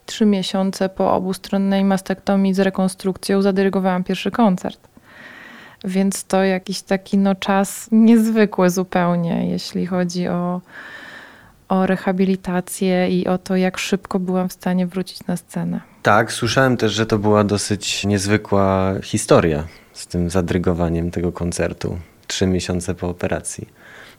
trzy 0.06 0.26
miesiące 0.26 0.88
po 0.88 1.12
obustronnej 1.14 1.84
mastektomii 1.84 2.54
z 2.54 2.60
rekonstrukcją 2.60 3.42
zadyrygowałam 3.42 4.04
pierwszy 4.04 4.30
koncert. 4.30 4.88
Więc 5.84 6.24
to 6.24 6.44
jakiś 6.44 6.82
taki 6.82 7.18
no, 7.18 7.34
czas 7.34 7.88
niezwykły 7.92 8.70
zupełnie, 8.70 9.50
jeśli 9.50 9.86
chodzi 9.86 10.28
o, 10.28 10.60
o 11.68 11.86
rehabilitację 11.86 13.08
i 13.08 13.26
o 13.26 13.38
to, 13.38 13.56
jak 13.56 13.78
szybko 13.78 14.18
byłam 14.18 14.48
w 14.48 14.52
stanie 14.52 14.86
wrócić 14.86 15.26
na 15.26 15.36
scenę. 15.36 15.80
Tak, 16.02 16.32
słyszałem 16.32 16.76
też, 16.76 16.92
że 16.92 17.06
to 17.06 17.18
była 17.18 17.44
dosyć 17.44 18.04
niezwykła 18.04 18.94
historia 19.02 19.66
z 19.92 20.06
tym 20.06 20.30
zadrygowaniem 20.30 21.10
tego 21.10 21.32
koncertu. 21.32 21.98
Trzy 22.26 22.46
miesiące 22.46 22.94
po 22.94 23.08
operacji. 23.08 23.68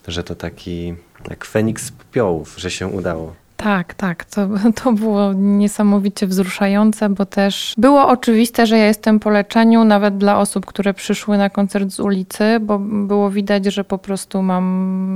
Że 0.07 0.23
to 0.23 0.35
taki 0.35 0.95
jak 1.29 1.45
Feniks 1.45 1.85
z 1.85 1.91
popiołów, 1.91 2.55
że 2.57 2.71
się 2.71 2.87
udało. 2.87 3.35
Tak, 3.65 3.93
tak. 3.93 4.25
To, 4.25 4.47
to 4.83 4.91
było 4.93 5.33
niesamowicie 5.33 6.27
wzruszające, 6.27 7.09
bo 7.09 7.25
też 7.25 7.73
było 7.77 8.07
oczywiste, 8.07 8.65
że 8.65 8.77
ja 8.77 8.85
jestem 8.85 9.19
po 9.19 9.29
leczeniu, 9.29 9.83
nawet 9.83 10.17
dla 10.17 10.39
osób, 10.39 10.65
które 10.65 10.93
przyszły 10.93 11.37
na 11.37 11.49
koncert 11.49 11.91
z 11.91 11.99
ulicy, 11.99 12.59
bo 12.61 12.79
było 12.79 13.31
widać, 13.31 13.65
że 13.65 13.83
po 13.83 13.97
prostu 13.97 14.41
mam 14.41 14.65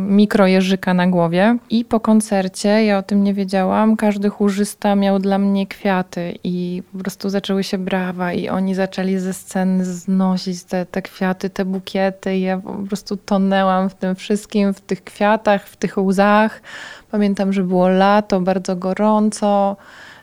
mikrojeżyka 0.09 0.93
na 0.93 1.07
głowie. 1.07 1.57
I 1.69 1.85
po 1.85 1.99
koncercie, 1.99 2.69
ja 2.69 2.97
o 2.97 3.03
tym 3.03 3.23
nie 3.23 3.33
wiedziałam, 3.33 3.95
każdy 3.95 4.29
chórzysta 4.29 4.95
miał 4.95 5.19
dla 5.19 5.37
mnie 5.37 5.67
kwiaty 5.67 6.33
i 6.43 6.83
po 6.91 6.97
prostu 6.97 7.29
zaczęły 7.29 7.63
się 7.63 7.77
brawa 7.77 8.33
i 8.33 8.49
oni 8.49 8.75
zaczęli 8.75 9.17
ze 9.17 9.33
sceny 9.33 9.85
znosić 9.85 10.63
te, 10.63 10.85
te 10.85 11.01
kwiaty, 11.01 11.49
te 11.49 11.65
bukiety 11.65 12.37
i 12.37 12.41
ja 12.41 12.57
po 12.57 12.73
prostu 12.73 13.17
tonęłam 13.17 13.89
w 13.89 13.95
tym 13.95 14.15
wszystkim, 14.15 14.73
w 14.73 14.81
tych 14.81 15.03
kwiatach, 15.03 15.67
w 15.67 15.77
tych 15.77 15.97
łzach 15.97 16.61
Pamiętam, 17.11 17.53
że 17.53 17.63
było 17.63 17.89
lato, 17.89 18.41
bardzo 18.41 18.75
gorąco. 18.75 19.77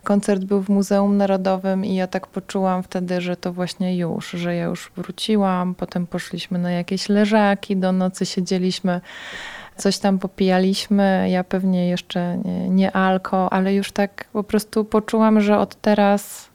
Koncert 0.04 0.44
był 0.44 0.60
w 0.62 0.68
Muzeum 0.68 1.16
Narodowym 1.16 1.84
i 1.84 1.94
ja 1.94 2.06
tak 2.06 2.26
poczułam 2.26 2.82
wtedy, 2.82 3.20
że 3.20 3.36
to 3.36 3.52
właśnie 3.52 3.96
już, 3.96 4.30
że 4.30 4.54
ja 4.54 4.64
już 4.64 4.92
wróciłam. 4.96 5.74
Potem 5.74 6.06
poszliśmy 6.06 6.58
na 6.58 6.70
jakieś 6.70 7.08
leżaki, 7.08 7.76
do 7.76 7.92
nocy 7.92 8.26
siedzieliśmy, 8.26 9.00
coś 9.76 9.98
tam 9.98 10.18
popijaliśmy. 10.18 11.26
Ja 11.30 11.44
pewnie 11.44 11.88
jeszcze 11.88 12.38
nie, 12.44 12.68
nie 12.68 12.92
alko, 12.92 13.52
ale 13.52 13.74
już 13.74 13.92
tak 13.92 14.24
po 14.32 14.44
prostu 14.44 14.84
poczułam, 14.84 15.40
że 15.40 15.58
od 15.58 15.74
teraz 15.74 16.48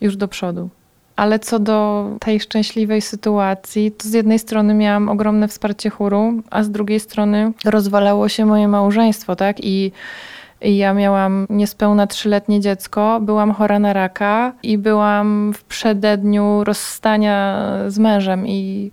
już 0.00 0.16
do 0.16 0.28
przodu. 0.28 0.68
Ale 1.16 1.38
co 1.38 1.58
do 1.58 2.10
tej 2.20 2.40
szczęśliwej 2.40 3.02
sytuacji, 3.02 3.92
to 3.92 4.08
z 4.08 4.12
jednej 4.12 4.38
strony 4.38 4.74
miałam 4.74 5.08
ogromne 5.08 5.48
wsparcie 5.48 5.90
chóru, 5.90 6.42
a 6.50 6.62
z 6.62 6.70
drugiej 6.70 7.00
strony 7.00 7.52
rozwalało 7.64 8.28
się 8.28 8.46
moje 8.46 8.68
małżeństwo, 8.68 9.36
tak? 9.36 9.64
I 9.64 9.92
ja 10.60 10.94
miałam 10.94 11.46
niespełna 11.50 12.06
trzyletnie 12.06 12.60
dziecko, 12.60 13.20
byłam 13.20 13.52
chora 13.52 13.78
na 13.78 13.92
raka 13.92 14.52
i 14.62 14.78
byłam 14.78 15.52
w 15.52 15.64
przededniu 15.64 16.64
rozstania 16.64 17.62
z 17.88 17.98
mężem 17.98 18.46
i 18.46 18.90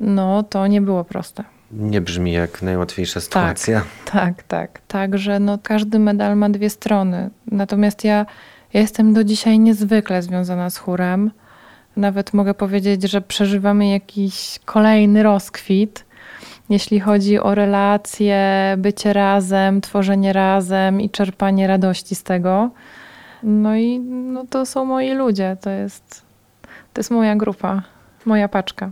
no 0.00 0.42
to 0.42 0.66
nie 0.66 0.80
było 0.80 1.04
proste. 1.04 1.44
Nie 1.72 2.00
brzmi 2.00 2.32
jak 2.32 2.62
najłatwiejsza 2.62 3.20
sytuacja. 3.20 3.82
Tak, 4.04 4.12
tak, 4.12 4.42
tak. 4.42 4.80
Także 4.88 5.40
no, 5.40 5.58
każdy 5.62 5.98
medal 5.98 6.36
ma 6.36 6.48
dwie 6.50 6.70
strony. 6.70 7.30
Natomiast 7.52 8.04
ja, 8.04 8.26
ja 8.72 8.80
jestem 8.80 9.14
do 9.14 9.24
dzisiaj 9.24 9.58
niezwykle 9.58 10.22
związana 10.22 10.70
z 10.70 10.76
chórem. 10.76 11.30
Nawet 11.96 12.34
mogę 12.34 12.54
powiedzieć, 12.54 13.02
że 13.02 13.20
przeżywamy 13.20 13.88
jakiś 13.88 14.58
kolejny 14.64 15.22
rozkwit, 15.22 16.04
jeśli 16.68 17.00
chodzi 17.00 17.38
o 17.38 17.54
relacje, 17.54 18.74
bycie 18.78 19.12
razem, 19.12 19.80
tworzenie 19.80 20.32
razem 20.32 21.00
i 21.00 21.10
czerpanie 21.10 21.66
radości 21.66 22.14
z 22.14 22.22
tego. 22.22 22.70
No 23.42 23.76
i 23.76 24.00
no 24.00 24.44
to 24.50 24.66
są 24.66 24.84
moi 24.84 25.14
ludzie, 25.14 25.56
to 25.60 25.70
jest, 25.70 26.22
to 26.92 27.00
jest 27.00 27.10
moja 27.10 27.36
grupa, 27.36 27.82
moja 28.24 28.48
paczka. 28.48 28.90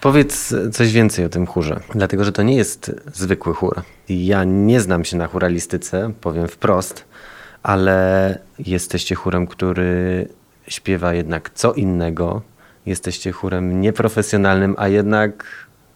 Powiedz 0.00 0.54
coś 0.72 0.92
więcej 0.92 1.24
o 1.24 1.28
tym 1.28 1.46
chórze, 1.46 1.80
dlatego 1.94 2.24
że 2.24 2.32
to 2.32 2.42
nie 2.42 2.56
jest 2.56 2.92
zwykły 3.14 3.54
chór. 3.54 3.82
Ja 4.08 4.44
nie 4.44 4.80
znam 4.80 5.04
się 5.04 5.16
na 5.16 5.26
chóralistyce, 5.26 6.12
powiem 6.20 6.48
wprost, 6.48 7.04
ale 7.62 8.38
jesteście 8.58 9.14
chórem, 9.14 9.46
który 9.46 10.28
śpiewa 10.68 11.14
jednak 11.14 11.50
co 11.54 11.72
innego. 11.72 12.42
Jesteście 12.86 13.32
chórem 13.32 13.80
nieprofesjonalnym, 13.80 14.74
a 14.78 14.88
jednak 14.88 15.46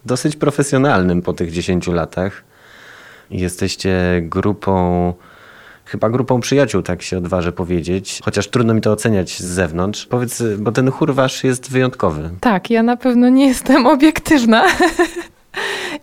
dosyć 0.04 0.36
profesjonalnym 0.36 1.22
po 1.22 1.32
tych 1.32 1.52
10 1.52 1.86
latach. 1.86 2.44
Jesteście 3.30 4.20
grupą, 4.22 5.14
chyba 5.84 6.10
grupą 6.10 6.40
przyjaciół, 6.40 6.82
tak 6.82 7.02
się 7.02 7.18
odważę 7.18 7.52
powiedzieć, 7.52 8.20
chociaż 8.24 8.48
trudno 8.48 8.74
mi 8.74 8.80
to 8.80 8.92
oceniać 8.92 9.38
z 9.38 9.44
zewnątrz. 9.44 10.06
Powiedz, 10.06 10.42
bo 10.58 10.72
ten 10.72 10.90
chór 10.90 11.14
wasz 11.14 11.44
jest 11.44 11.70
wyjątkowy. 11.70 12.30
Tak, 12.40 12.70
ja 12.70 12.82
na 12.82 12.96
pewno 12.96 13.28
nie 13.28 13.46
jestem 13.46 13.86
obiektywna. 13.86 14.64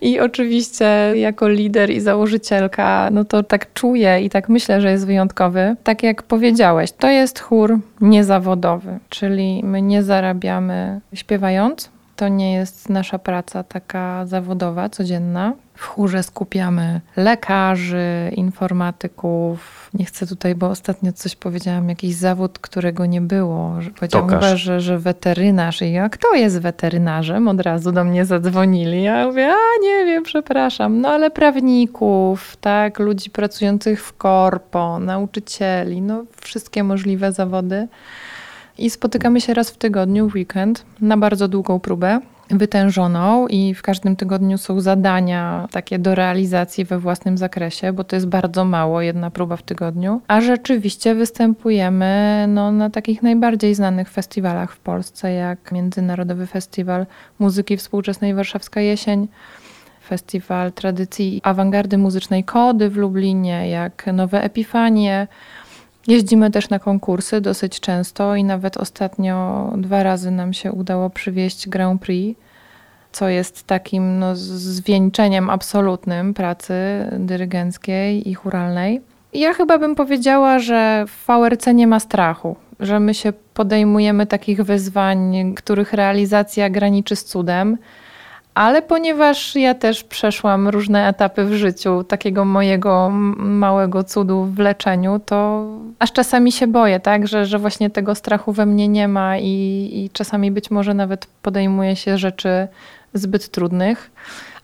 I 0.00 0.20
oczywiście 0.20 1.12
jako 1.14 1.48
lider 1.48 1.90
i 1.90 2.00
założycielka, 2.00 3.08
no 3.12 3.24
to 3.24 3.42
tak 3.42 3.72
czuję 3.72 4.20
i 4.20 4.30
tak 4.30 4.48
myślę, 4.48 4.80
że 4.80 4.90
jest 4.90 5.06
wyjątkowy. 5.06 5.76
Tak 5.84 6.02
jak 6.02 6.22
powiedziałeś, 6.22 6.92
to 6.92 7.08
jest 7.08 7.38
chór 7.38 7.78
niezawodowy, 8.00 8.98
czyli 9.08 9.60
my 9.64 9.82
nie 9.82 10.02
zarabiamy 10.02 11.00
śpiewając. 11.14 11.90
To 12.20 12.28
nie 12.28 12.52
jest 12.52 12.88
nasza 12.88 13.18
praca 13.18 13.62
taka 13.62 14.26
zawodowa, 14.26 14.88
codzienna. 14.88 15.52
W 15.74 15.86
chórze 15.86 16.22
skupiamy 16.22 17.00
lekarzy, 17.16 18.30
informatyków. 18.32 19.90
Nie 19.94 20.04
chcę 20.04 20.26
tutaj, 20.26 20.54
bo 20.54 20.68
ostatnio 20.68 21.12
coś 21.12 21.36
powiedziałam, 21.36 21.88
jakiś 21.88 22.14
zawód, 22.14 22.58
którego 22.58 23.06
nie 23.06 23.20
było. 23.20 23.74
Powiedziałam 23.96 24.28
chyba, 24.28 24.56
że, 24.56 24.80
że 24.80 24.98
weterynarz. 24.98 25.82
I 25.82 25.92
ja, 25.92 26.08
kto 26.08 26.34
jest 26.34 26.60
weterynarzem? 26.60 27.48
Od 27.48 27.60
razu 27.60 27.92
do 27.92 28.04
mnie 28.04 28.24
zadzwonili. 28.24 29.02
Ja 29.02 29.26
mówię, 29.26 29.48
a 29.52 29.82
nie 29.82 30.04
wiem, 30.04 30.22
przepraszam. 30.22 31.00
No 31.00 31.08
ale 31.08 31.30
prawników, 31.30 32.56
tak, 32.56 32.98
ludzi 32.98 33.30
pracujących 33.30 34.04
w 34.04 34.16
korpo, 34.16 34.98
nauczycieli, 34.98 36.02
no 36.02 36.24
wszystkie 36.40 36.84
możliwe 36.84 37.32
zawody. 37.32 37.88
I 38.78 38.90
spotykamy 38.90 39.40
się 39.40 39.54
raz 39.54 39.70
w 39.70 39.76
tygodniu, 39.76 40.28
w 40.28 40.34
weekend, 40.34 40.84
na 41.00 41.16
bardzo 41.16 41.48
długą 41.48 41.80
próbę 41.80 42.20
wytężoną 42.50 43.48
i 43.48 43.74
w 43.74 43.82
każdym 43.82 44.16
tygodniu 44.16 44.58
są 44.58 44.80
zadania 44.80 45.68
takie 45.70 45.98
do 45.98 46.14
realizacji 46.14 46.84
we 46.84 46.98
własnym 46.98 47.38
zakresie, 47.38 47.92
bo 47.92 48.04
to 48.04 48.16
jest 48.16 48.26
bardzo 48.26 48.64
mało, 48.64 49.00
jedna 49.00 49.30
próba 49.30 49.56
w 49.56 49.62
tygodniu. 49.62 50.20
A 50.28 50.40
rzeczywiście 50.40 51.14
występujemy 51.14 52.44
no, 52.48 52.72
na 52.72 52.90
takich 52.90 53.22
najbardziej 53.22 53.74
znanych 53.74 54.10
festiwalach 54.10 54.72
w 54.72 54.78
Polsce, 54.78 55.32
jak 55.32 55.72
Międzynarodowy 55.72 56.46
Festiwal 56.46 57.06
Muzyki 57.38 57.76
Współczesnej 57.76 58.34
Warszawska 58.34 58.80
Jesień, 58.80 59.28
Festiwal 60.06 60.72
Tradycji 60.72 61.40
Awangardy 61.44 61.98
Muzycznej 61.98 62.44
Kody 62.44 62.90
w 62.90 62.96
Lublinie, 62.96 63.68
jak 63.68 64.06
Nowe 64.12 64.42
Epifanie, 64.42 65.28
Jeździmy 66.06 66.50
też 66.50 66.68
na 66.68 66.78
konkursy 66.78 67.40
dosyć 67.40 67.80
często 67.80 68.36
i 68.36 68.44
nawet 68.44 68.76
ostatnio 68.76 69.70
dwa 69.76 70.02
razy 70.02 70.30
nam 70.30 70.52
się 70.52 70.72
udało 70.72 71.10
przywieźć 71.10 71.68
Grand 71.68 72.02
Prix, 72.02 72.40
co 73.12 73.28
jest 73.28 73.66
takim 73.66 74.18
no, 74.18 74.36
zwieńczeniem 74.36 75.50
absolutnym 75.50 76.34
pracy 76.34 76.74
dyrygenckiej 77.18 78.28
i 78.28 78.34
churalnej. 78.34 79.00
Ja 79.32 79.54
chyba 79.54 79.78
bym 79.78 79.94
powiedziała, 79.94 80.58
że 80.58 81.04
w 81.08 81.26
VRC 81.26 81.66
nie 81.74 81.86
ma 81.86 82.00
strachu, 82.00 82.56
że 82.80 83.00
my 83.00 83.14
się 83.14 83.32
podejmujemy 83.54 84.26
takich 84.26 84.62
wyzwań, 84.62 85.54
których 85.56 85.92
realizacja 85.92 86.70
graniczy 86.70 87.16
z 87.16 87.24
cudem 87.24 87.78
ale 88.54 88.82
ponieważ 88.82 89.56
ja 89.56 89.74
też 89.74 90.04
przeszłam 90.04 90.68
różne 90.68 91.08
etapy 91.08 91.44
w 91.44 91.52
życiu 91.52 92.04
takiego 92.04 92.44
mojego 92.44 93.10
małego 93.36 94.04
cudu 94.04 94.44
w 94.44 94.58
leczeniu, 94.58 95.20
to 95.26 95.66
aż 95.98 96.12
czasami 96.12 96.52
się 96.52 96.66
boję, 96.66 97.00
tak, 97.00 97.28
że, 97.28 97.46
że 97.46 97.58
właśnie 97.58 97.90
tego 97.90 98.14
strachu 98.14 98.52
we 98.52 98.66
mnie 98.66 98.88
nie 98.88 99.08
ma 99.08 99.38
i, 99.38 99.90
i 99.92 100.10
czasami 100.12 100.50
być 100.50 100.70
może 100.70 100.94
nawet 100.94 101.26
podejmuje 101.42 101.96
się 101.96 102.18
rzeczy 102.18 102.68
zbyt 103.14 103.50
trudnych. 103.50 104.10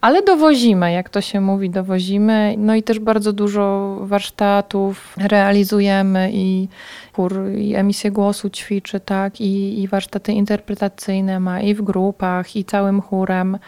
Ale 0.01 0.23
dowozimy, 0.23 0.93
jak 0.93 1.09
to 1.09 1.21
się 1.21 1.41
mówi, 1.41 1.71
dowozimy. 1.71 2.55
No 2.59 2.75
i 2.75 2.83
też 2.83 2.99
bardzo 2.99 3.33
dużo 3.33 3.97
warsztatów 4.01 5.15
realizujemy 5.17 6.31
i 6.33 6.69
chór, 7.13 7.51
i 7.59 7.75
emisję 7.75 8.11
głosu 8.11 8.51
ćwiczy, 8.51 9.01
tak, 9.01 9.41
i, 9.41 9.83
i 9.83 9.89
warsztaty 9.89 10.33
interpretacyjne 10.33 11.41
ma 11.41 11.61
i 11.61 11.75
w 11.75 11.83
grupach, 11.83 12.57
i 12.57 12.65
całym 12.65 13.03
chórem. 13.03 13.59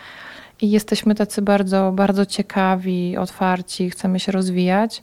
I 0.60 0.70
jesteśmy 0.70 1.14
tacy 1.14 1.42
bardzo, 1.42 1.92
bardzo 1.92 2.26
ciekawi, 2.26 3.16
otwarci, 3.16 3.90
chcemy 3.90 4.20
się 4.20 4.32
rozwijać. 4.32 5.02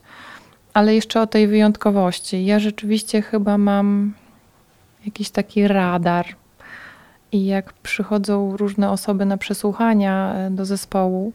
Ale 0.74 0.96
jeszcze 0.96 1.22
o 1.22 1.28
tej 1.28 1.48
wyjątkowości. 1.48 2.46
Ja 2.46 2.60
rzeczywiście 2.60 3.22
chyba 3.22 3.58
mam 3.58 4.14
jakiś 5.06 5.30
taki 5.30 5.68
radar 5.68 6.26
i 7.32 7.46
jak 7.46 7.74
przychodzą 7.74 8.58
różne 8.58 8.92
osoby 8.92 9.26
na 9.26 9.38
przesłuchania 9.38 10.34
e, 10.34 10.52
do 10.52 10.66
zespołu, 10.66 11.34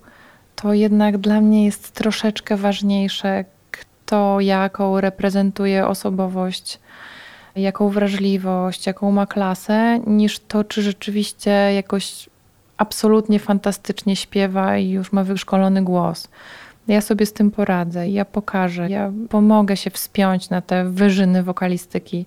to 0.57 0.75
jednak 0.75 1.19
dla 1.19 1.41
mnie 1.41 1.65
jest 1.65 1.93
troszeczkę 1.93 2.57
ważniejsze, 2.57 3.45
kto 3.71 4.41
jaką 4.41 5.01
reprezentuje 5.01 5.87
osobowość, 5.87 6.81
jaką 7.57 7.89
wrażliwość, 7.89 8.87
jaką 8.87 9.11
ma 9.11 9.27
klasę, 9.27 10.01
niż 10.07 10.39
to, 10.39 10.65
czy 10.65 10.83
rzeczywiście 10.83 11.51
jakoś 11.51 12.31
absolutnie 12.77 13.39
fantastycznie 13.39 14.17
śpiewa 14.17 14.77
i 14.79 14.89
już 14.89 15.13
ma 15.13 15.25
wyszkolony 15.25 15.83
głos. 15.83 16.29
Ja 16.89 17.01
sobie 17.01 17.27
z 17.27 17.33
tym 17.33 17.51
poradzę, 17.51 18.09
ja 18.09 18.25
pokażę, 18.25 18.91
ja 18.91 19.13
pomogę 19.29 19.77
się 19.77 19.91
wspiąć 19.91 20.51
na 20.51 20.61
te 20.61 20.85
wyżyny 20.85 21.43
wokalistyki 21.43 22.27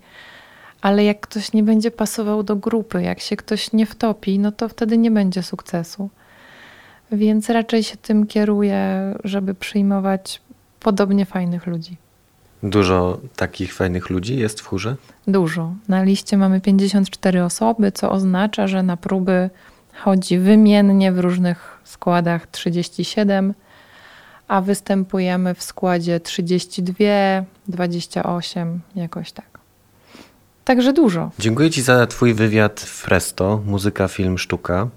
ale 0.84 1.04
jak 1.04 1.20
ktoś 1.20 1.54
nie 1.54 1.64
będzie 1.64 1.92
pasował 1.92 2.44
do 2.44 2.56
grupy, 2.56 3.04
jak 3.04 3.20
się 3.20 3.36
ktoś 3.36 3.74
nie 3.74 3.86
wtopi, 3.86 4.40
no 4.40 4.52
to 4.52 4.70
wtedy 4.70 4.98
nie 4.98 5.12
będzie 5.12 5.44
sukcesu. 5.44 6.10
Więc 7.12 7.50
raczej 7.50 7.84
się 7.84 7.98
tym 7.98 8.28
kieruję, 8.28 9.14
żeby 9.24 9.56
przyjmować 9.56 10.42
podobnie 10.80 11.26
fajnych 11.26 11.68
ludzi. 11.68 11.98
Dużo 12.64 13.20
takich 13.36 13.74
fajnych 13.74 14.10
ludzi 14.10 14.38
jest 14.38 14.62
w 14.62 14.66
chórze? 14.66 14.96
Dużo. 15.28 15.74
Na 15.88 16.04
liście 16.04 16.38
mamy 16.38 16.62
54 16.62 17.44
osoby, 17.44 17.92
co 17.92 18.12
oznacza, 18.12 18.68
że 18.68 18.84
na 18.84 18.98
próby 18.98 19.50
chodzi 20.04 20.38
wymiennie 20.38 21.12
w 21.12 21.20
różnych 21.20 21.80
składach 21.84 22.48
37, 22.48 23.54
a 24.48 24.62
występujemy 24.62 25.54
w 25.54 25.64
składzie 25.64 26.20
32, 26.20 26.96
28, 27.68 28.80
jakoś 28.96 29.32
tak. 29.32 29.53
Także 30.66 30.94
dużo. 30.94 31.32
Dziękuję 31.40 31.70
Ci 31.70 31.82
za 31.82 32.08
Twój 32.08 32.34
wywiad 32.34 32.80
w 32.80 33.06
Presto, 33.06 33.62
muzyka, 33.66 34.08
film, 34.08 34.38
sztuka. 34.38 34.88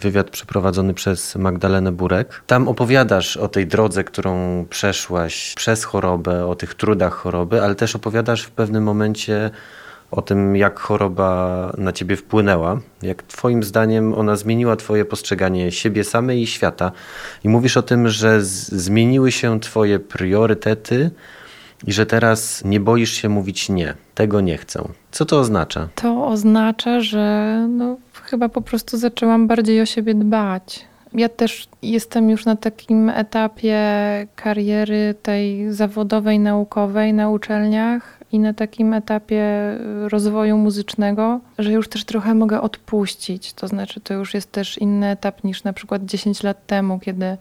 Wywiad 0.00 0.30
przeprowadzony 0.30 0.94
przez 0.94 1.36
Magdalenę 1.36 1.92
Burek. 1.92 2.42
Tam 2.46 2.68
opowiadasz 2.68 3.36
o 3.36 3.48
tej 3.48 3.66
drodze, 3.66 4.04
którą 4.04 4.64
przeszłaś 4.70 5.54
przez 5.56 5.84
chorobę, 5.84 6.46
o 6.46 6.54
tych 6.54 6.74
trudach 6.74 7.14
choroby, 7.14 7.62
ale 7.62 7.74
też 7.74 7.96
opowiadasz 7.96 8.42
w 8.42 8.50
pewnym 8.50 8.84
momencie 8.84 9.50
o 10.10 10.22
tym, 10.22 10.56
jak 10.56 10.80
choroba 10.80 11.72
na 11.78 11.92
ciebie 11.92 12.16
wpłynęła, 12.16 12.80
jak 13.02 13.22
Twoim 13.22 13.62
zdaniem 13.62 14.14
ona 14.14 14.36
zmieniła 14.36 14.76
Twoje 14.76 15.04
postrzeganie 15.04 15.72
siebie 15.72 16.04
samej 16.04 16.42
i 16.42 16.46
świata. 16.46 16.92
I 17.44 17.48
mówisz 17.48 17.76
o 17.76 17.82
tym, 17.82 18.08
że 18.08 18.42
zmieniły 18.42 19.32
się 19.32 19.60
Twoje 19.60 19.98
priorytety 19.98 21.10
i 21.86 21.92
że 21.92 22.06
teraz 22.06 22.64
nie 22.64 22.80
boisz 22.80 23.12
się 23.12 23.28
mówić 23.28 23.68
nie, 23.68 23.94
tego 24.14 24.40
nie 24.40 24.58
chcę. 24.58 24.88
Co 25.10 25.24
to 25.24 25.38
oznacza? 25.38 25.88
To 25.94 26.26
oznacza, 26.26 27.00
że 27.00 27.56
no, 27.70 27.96
chyba 28.22 28.48
po 28.48 28.62
prostu 28.62 28.96
zaczęłam 28.96 29.46
bardziej 29.46 29.80
o 29.80 29.86
siebie 29.86 30.14
dbać. 30.14 30.84
Ja 31.14 31.28
też 31.28 31.68
jestem 31.82 32.30
już 32.30 32.44
na 32.44 32.56
takim 32.56 33.08
etapie 33.08 33.78
kariery 34.36 35.14
tej 35.22 35.72
zawodowej, 35.72 36.38
naukowej 36.38 37.12
na 37.12 37.30
uczelniach 37.30 38.18
i 38.32 38.38
na 38.38 38.54
takim 38.54 38.94
etapie 38.94 39.44
rozwoju 40.08 40.58
muzycznego, 40.58 41.40
że 41.58 41.72
już 41.72 41.88
też 41.88 42.04
trochę 42.04 42.34
mogę 42.34 42.60
odpuścić. 42.60 43.52
To 43.52 43.68
znaczy, 43.68 44.00
to 44.00 44.14
już 44.14 44.34
jest 44.34 44.52
też 44.52 44.78
inny 44.78 45.06
etap 45.06 45.44
niż 45.44 45.64
na 45.64 45.72
przykład 45.72 46.04
10 46.04 46.42
lat 46.42 46.66
temu, 46.66 46.98
kiedy 46.98 47.36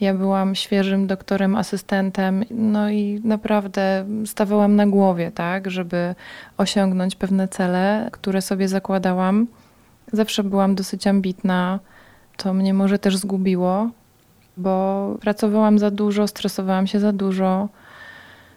ja 0.00 0.14
byłam 0.14 0.54
świeżym 0.54 1.06
doktorem, 1.06 1.56
asystentem, 1.56 2.44
no 2.50 2.90
i 2.90 3.20
naprawdę 3.24 4.06
stawałam 4.26 4.76
na 4.76 4.86
głowie, 4.86 5.30
tak, 5.34 5.70
żeby 5.70 6.14
osiągnąć 6.56 7.16
pewne 7.16 7.48
cele, 7.48 8.08
które 8.12 8.42
sobie 8.42 8.68
zakładałam. 8.68 9.46
Zawsze 10.12 10.44
byłam 10.44 10.74
dosyć 10.74 11.06
ambitna, 11.06 11.78
to 12.36 12.54
mnie 12.54 12.74
może 12.74 12.98
też 12.98 13.16
zgubiło, 13.16 13.90
bo 14.56 15.06
pracowałam 15.20 15.78
za 15.78 15.90
dużo, 15.90 16.26
stresowałam 16.26 16.86
się 16.86 17.00
za 17.00 17.12
dużo. 17.12 17.68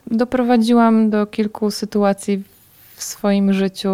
Doprowadziłam 0.08 1.10
do 1.10 1.26
kilku 1.26 1.72
sytuacji 1.72 2.44
w 2.96 3.04
swoim 3.04 3.54
życiu 3.54 3.92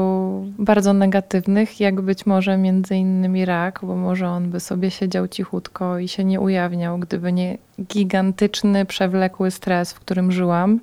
bardzo 0.60 0.94
negatywnych, 0.94 1.80
jak 1.80 2.02
być 2.02 2.26
może 2.26 2.58
między 2.58 2.96
innymi 2.96 3.46
rak, 3.46 3.80
bo 3.84 3.96
może 3.96 4.28
on 4.28 4.50
by 4.50 4.60
sobie 4.60 4.92
siedział 4.92 5.28
cichutko 5.28 6.00
i 6.00 6.08
się 6.08 6.24
nie 6.24 6.40
ujawniał, 6.40 6.98
gdyby 6.98 7.34
nie 7.34 7.58
gigantyczny, 7.82 8.86
przewlekły 8.86 9.52
stres, 9.52 9.94
w 9.94 10.00
którym 10.00 10.32
żyłam. 10.32 10.80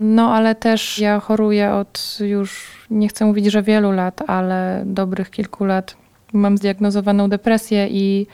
No, 0.00 0.34
ale 0.34 0.54
też 0.54 0.98
ja 0.98 1.20
choruję 1.20 1.72
od 1.72 2.18
już, 2.20 2.70
nie 2.90 3.08
chcę 3.08 3.24
mówić, 3.24 3.46
że 3.46 3.62
wielu 3.62 3.92
lat, 3.92 4.22
ale 4.30 4.82
dobrych 4.86 5.30
kilku 5.30 5.64
lat. 5.64 5.96
Mam 6.32 6.58
zdiagnozowaną 6.58 7.28
depresję 7.28 7.88
i 7.90 8.26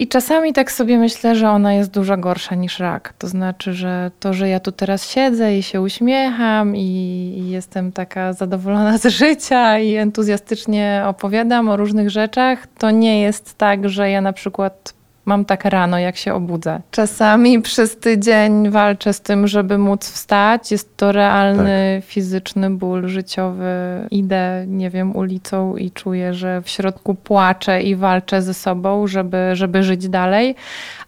I 0.00 0.08
czasami 0.08 0.52
tak 0.52 0.72
sobie 0.72 0.98
myślę, 0.98 1.36
że 1.36 1.50
ona 1.50 1.74
jest 1.74 1.90
dużo 1.90 2.16
gorsza 2.16 2.54
niż 2.54 2.78
rak. 2.78 3.14
To 3.18 3.28
znaczy, 3.28 3.74
że 3.74 4.10
to, 4.20 4.34
że 4.34 4.48
ja 4.48 4.60
tu 4.60 4.72
teraz 4.72 5.10
siedzę 5.10 5.58
i 5.58 5.62
się 5.62 5.80
uśmiecham 5.80 6.76
i, 6.76 7.44
jestem 7.50 7.92
taka 7.92 8.32
zadowolona 8.32 8.98
z 8.98 9.06
życia 9.06 9.78
i 9.78 9.94
entuzjastycznie 9.94 11.02
opowiadam 11.06 11.68
o 11.68 11.76
różnych 11.76 12.10
rzeczach, 12.10 12.66
to 12.78 12.90
nie 12.90 13.20
jest 13.20 13.58
tak, 13.58 13.88
że 13.88 14.10
ja 14.10 14.20
na 14.20 14.32
przykład 14.32 14.94
mam 15.30 15.44
tak 15.44 15.64
rano, 15.64 15.98
jak 15.98 16.16
się 16.16 16.34
obudzę. 16.34 16.80
Czasami 16.90 17.62
przez 17.62 17.96
tydzień 17.96 18.70
walczę 18.70 19.12
z 19.12 19.20
tym, 19.20 19.46
żeby 19.46 19.78
móc 19.78 20.10
wstać. 20.10 20.72
Jest 20.72 20.96
to 20.96 21.12
realny, 21.12 22.00
tak. 22.00 22.10
fizyczny 22.10 22.70
ból 22.70 23.08
życiowy. 23.08 23.72
Idę, 24.10 24.64
nie 24.66 24.90
wiem, 24.90 25.16
ulicą 25.16 25.76
i 25.76 25.90
czuję, 25.90 26.34
że 26.34 26.62
w 26.62 26.68
środku 26.68 27.14
płaczę 27.14 27.82
i 27.82 27.96
walczę 27.96 28.42
ze 28.42 28.54
sobą, 28.54 29.06
żeby, 29.06 29.50
żeby 29.52 29.82
żyć 29.82 30.08
dalej. 30.08 30.54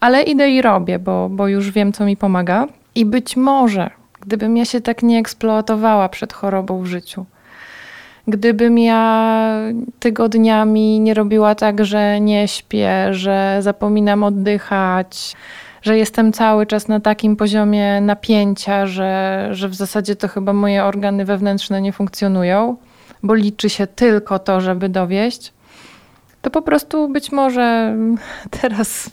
Ale 0.01 0.23
idę 0.23 0.51
i 0.51 0.63
robię, 0.63 0.99
bo, 0.99 1.29
bo 1.29 1.49
już 1.49 1.71
wiem, 1.71 1.93
co 1.93 2.05
mi 2.05 2.17
pomaga. 2.17 2.67
I 2.95 3.07
być 3.07 3.37
może, 3.37 3.91
gdybym 4.21 4.57
ja 4.57 4.65
się 4.65 4.81
tak 4.81 5.03
nie 5.03 5.19
eksploatowała 5.19 6.09
przed 6.09 6.33
chorobą 6.33 6.83
w 6.83 6.87
życiu, 6.87 7.27
Gdybym 8.29 8.79
ja 8.79 9.53
tygodniami 9.99 11.01
nie 11.01 11.15
robiła 11.15 11.55
tak, 11.55 11.85
że 11.85 12.21
nie 12.21 12.49
śpię, 12.49 13.15
że 13.15 13.59
zapominam 13.61 14.25
oddychać, 14.25 15.37
że 15.83 15.99
jestem 15.99 16.33
cały 16.33 16.67
czas 16.67 16.89
na 16.89 17.01
takim 17.01 17.37
poziomie 17.37 18.01
napięcia, 18.01 18.87
że, 18.87 19.49
że 19.53 19.69
w 19.69 19.75
zasadzie 19.75 20.17
to 20.17 20.29
chyba 20.29 20.53
moje 20.53 20.85
organy 20.85 21.25
wewnętrzne 21.25 21.81
nie 21.81 21.93
funkcjonują, 21.93 22.77
bo 23.23 23.35
liczy 23.35 23.71
się 23.71 23.87
tylko 23.87 24.39
to, 24.39 24.61
żeby 24.61 24.89
dowieść, 24.89 25.53
to 26.43 26.51
po 26.51 26.63
prostu 26.63 27.09
być 27.09 27.33
może 27.33 27.97
teraz, 28.61 29.11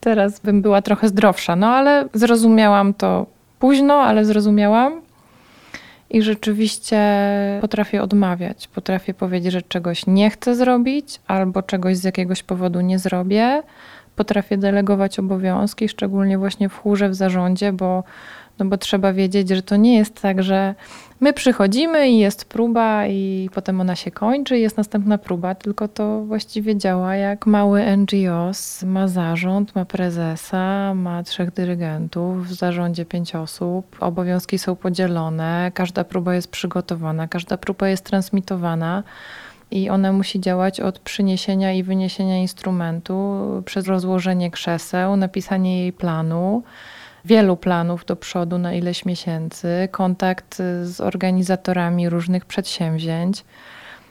teraz 0.00 0.40
bym 0.40 0.62
była 0.62 0.82
trochę 0.82 1.08
zdrowsza. 1.08 1.56
No 1.56 1.66
ale 1.66 2.08
zrozumiałam 2.14 2.94
to 2.94 3.26
późno, 3.58 3.94
ale 3.94 4.24
zrozumiałam 4.24 5.00
i 6.10 6.22
rzeczywiście 6.22 6.98
potrafię 7.60 8.02
odmawiać. 8.02 8.68
Potrafię 8.68 9.14
powiedzieć, 9.14 9.52
że 9.52 9.62
czegoś 9.62 10.06
nie 10.06 10.30
chcę 10.30 10.56
zrobić 10.56 11.20
albo 11.26 11.62
czegoś 11.62 11.96
z 11.96 12.04
jakiegoś 12.04 12.42
powodu 12.42 12.80
nie 12.80 12.98
zrobię. 12.98 13.62
Potrafię 14.16 14.58
delegować 14.58 15.18
obowiązki, 15.18 15.88
szczególnie 15.88 16.38
właśnie 16.38 16.68
w 16.68 16.78
chórze, 16.78 17.08
w 17.08 17.14
zarządzie, 17.14 17.72
bo 17.72 18.04
no 18.60 18.66
bo 18.66 18.78
trzeba 18.78 19.12
wiedzieć, 19.12 19.48
że 19.48 19.62
to 19.62 19.76
nie 19.76 19.96
jest 19.96 20.22
tak, 20.22 20.42
że 20.42 20.74
my 21.20 21.32
przychodzimy 21.32 22.08
i 22.10 22.18
jest 22.18 22.44
próba 22.44 23.06
i 23.06 23.50
potem 23.54 23.80
ona 23.80 23.96
się 23.96 24.10
kończy 24.10 24.58
i 24.58 24.62
jest 24.62 24.76
następna 24.76 25.18
próba, 25.18 25.54
tylko 25.54 25.88
to 25.88 26.24
właściwie 26.24 26.76
działa 26.76 27.16
jak 27.16 27.46
mały 27.46 27.96
NGOs. 27.96 28.82
Ma 28.82 29.08
zarząd, 29.08 29.74
ma 29.74 29.84
prezesa, 29.84 30.94
ma 30.94 31.22
trzech 31.22 31.52
dyrygentów, 31.52 32.46
w 32.48 32.52
zarządzie 32.52 33.04
pięć 33.04 33.34
osób. 33.34 33.96
Obowiązki 34.00 34.58
są 34.58 34.76
podzielone, 34.76 35.72
każda 35.74 36.04
próba 36.04 36.34
jest 36.34 36.50
przygotowana, 36.50 37.28
każda 37.28 37.56
próba 37.56 37.88
jest 37.88 38.04
transmitowana 38.04 39.02
i 39.70 39.90
ona 39.90 40.12
musi 40.12 40.40
działać 40.40 40.80
od 40.80 40.98
przyniesienia 40.98 41.72
i 41.72 41.82
wyniesienia 41.82 42.38
instrumentu 42.38 43.38
przez 43.64 43.86
rozłożenie 43.86 44.50
krzeseł, 44.50 45.16
napisanie 45.16 45.80
jej 45.80 45.92
planu 45.92 46.62
wielu 47.24 47.56
planów 47.56 48.04
do 48.04 48.16
przodu 48.16 48.58
na 48.58 48.72
ileś 48.74 49.04
miesięcy, 49.04 49.88
kontakt 49.90 50.56
z 50.82 51.00
organizatorami 51.00 52.08
różnych 52.08 52.44
przedsięwzięć, 52.44 53.44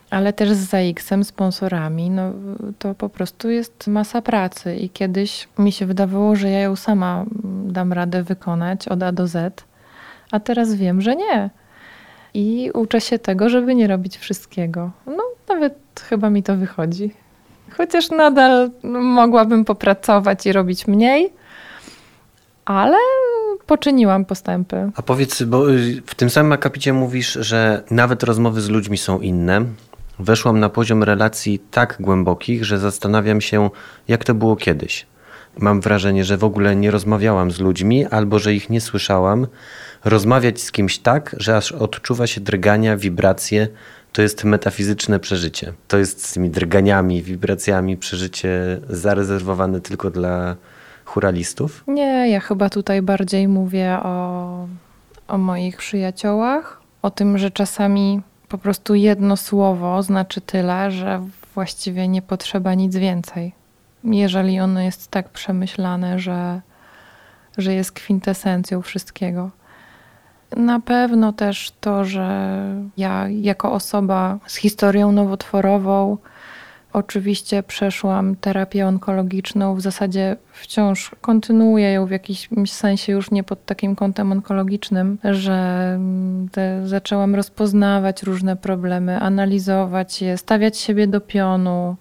ale 0.09 0.33
też 0.33 0.51
z 0.51 0.69
ZAX-em, 0.69 1.23
sponsorami. 1.23 2.09
No, 2.09 2.31
to 2.79 2.95
po 2.95 3.09
prostu 3.09 3.49
jest 3.49 3.87
masa 3.87 4.21
pracy 4.21 4.75
i 4.75 4.89
kiedyś 4.89 5.47
mi 5.57 5.71
się 5.71 5.85
wydawało, 5.85 6.35
że 6.35 6.49
ja 6.49 6.59
ją 6.59 6.75
sama 6.75 7.25
dam 7.65 7.93
radę 7.93 8.23
wykonać 8.23 8.87
od 8.87 9.03
A 9.03 9.11
do 9.11 9.27
Z, 9.27 9.63
a 10.31 10.39
teraz 10.39 10.73
wiem, 10.73 11.01
że 11.01 11.15
nie. 11.15 11.49
I 12.33 12.71
uczę 12.73 13.01
się 13.01 13.19
tego, 13.19 13.49
żeby 13.49 13.75
nie 13.75 13.87
robić 13.87 14.17
wszystkiego. 14.17 14.91
No, 15.05 15.23
nawet 15.49 15.75
chyba 16.09 16.29
mi 16.29 16.43
to 16.43 16.55
wychodzi. 16.55 17.11
Chociaż 17.77 18.09
nadal 18.09 18.71
mogłabym 19.01 19.65
popracować 19.65 20.45
i 20.45 20.51
robić 20.51 20.87
mniej, 20.87 21.33
ale 22.69 22.97
poczyniłam 23.65 24.25
postępy. 24.25 24.91
A 24.95 25.01
powiedz, 25.01 25.43
bo 25.43 25.71
y, 25.71 26.01
w 26.05 26.15
tym 26.15 26.29
samym 26.29 26.51
akapicie 26.51 26.93
mówisz, 26.93 27.34
że 27.34 27.84
nawet 27.91 28.23
rozmowy 28.23 28.62
z 28.62 28.69
ludźmi 28.69 28.97
są 28.97 29.19
inne. 29.19 29.65
Weszłam 30.19 30.60
na 30.60 30.69
poziom 30.69 31.03
relacji 31.03 31.60
tak 31.71 31.97
głębokich, 31.99 32.65
że 32.65 32.79
zastanawiam 32.79 33.41
się, 33.41 33.69
jak 34.08 34.23
to 34.23 34.34
było 34.34 34.55
kiedyś. 34.55 35.05
Mam 35.58 35.82
wrażenie, 35.82 36.25
że 36.25 36.38
w 36.38 36.43
ogóle 36.43 36.75
nie 36.75 36.91
rozmawiałam 36.91 37.51
z 37.51 37.60
ludźmi 37.60 38.05
albo 38.05 38.39
że 38.39 38.53
ich 38.53 38.69
nie 38.69 38.82
słyszałam. 38.82 39.47
Rozmawiać 40.05 40.62
z 40.62 40.71
kimś 40.71 40.97
tak, 40.97 41.36
że 41.39 41.58
aż 41.58 41.71
odczuwa 41.71 42.27
się 42.27 42.41
drgania, 42.41 42.97
wibracje, 42.97 43.67
to 44.13 44.21
jest 44.21 44.43
metafizyczne 44.43 45.19
przeżycie. 45.19 45.73
To 45.88 45.97
jest 45.97 46.25
z 46.25 46.34
tymi 46.34 46.49
drganiami, 46.49 47.23
wibracjami 47.23 47.97
przeżycie 47.97 48.79
zarezerwowane 48.89 49.82
tylko 49.82 50.10
dla 50.10 50.55
churalistów? 51.09 51.83
Nie, 51.87 52.29
ja 52.29 52.39
chyba 52.39 52.69
tutaj 52.69 53.01
bardziej 53.01 53.47
mówię 53.47 53.97
o, 54.03 54.67
o 55.27 55.37
moich 55.37 55.77
przyjaciołach, 55.77 56.81
o 57.01 57.09
tym, 57.11 57.37
że 57.37 57.51
czasami 57.51 58.21
po 58.49 58.57
prostu 58.57 58.95
jedno 58.95 59.37
słowo 59.37 60.03
znaczy 60.03 60.41
tyle, 60.41 60.91
że 60.91 61.21
właściwie 61.55 62.07
nie 62.07 62.21
potrzeba 62.21 62.73
nic 62.73 62.95
więcej. 62.95 63.53
Jeżeli 64.03 64.59
ono 64.59 64.81
jest 64.81 65.11
tak 65.11 65.29
przemyślane, 65.29 66.19
że, 66.19 66.61
że 67.57 67.73
jest 67.73 67.91
kwintesencją 67.91 68.81
wszystkiego. 68.81 69.49
Na 70.57 70.79
pewno 70.79 71.33
też 71.33 71.73
to, 71.81 72.05
że 72.05 72.59
ja 72.97 73.29
jako 73.29 73.71
osoba 73.71 74.37
z 74.47 74.55
historią 74.55 75.11
nowotworową, 75.11 76.17
Oczywiście 76.99 77.63
przeszłam 77.63 78.35
terapię 78.35 78.88
onkologiczną, 78.88 79.75
w 79.75 79.81
zasadzie 79.81 80.35
wciąż 80.51 81.12
kontynuuję 81.21 81.91
ją 81.91 82.05
w 82.05 82.12
jakimś 82.12 82.71
sensie 82.71 83.13
już 83.13 83.31
nie 83.31 83.43
pod 83.43 83.65
takim 83.65 83.95
kątem 83.95 84.31
onkologicznym, 84.31 85.17
że 85.23 85.99
zaczęłam 86.83 87.35
rozpoznawać 87.35 88.23
różne 88.23 88.55
problemy, 88.55 89.19
analizować 89.19 90.21
je, 90.21 90.38
stawiać 90.38 90.77
siebie 90.77 91.07
do 91.07 91.21
pionu, 91.21 91.95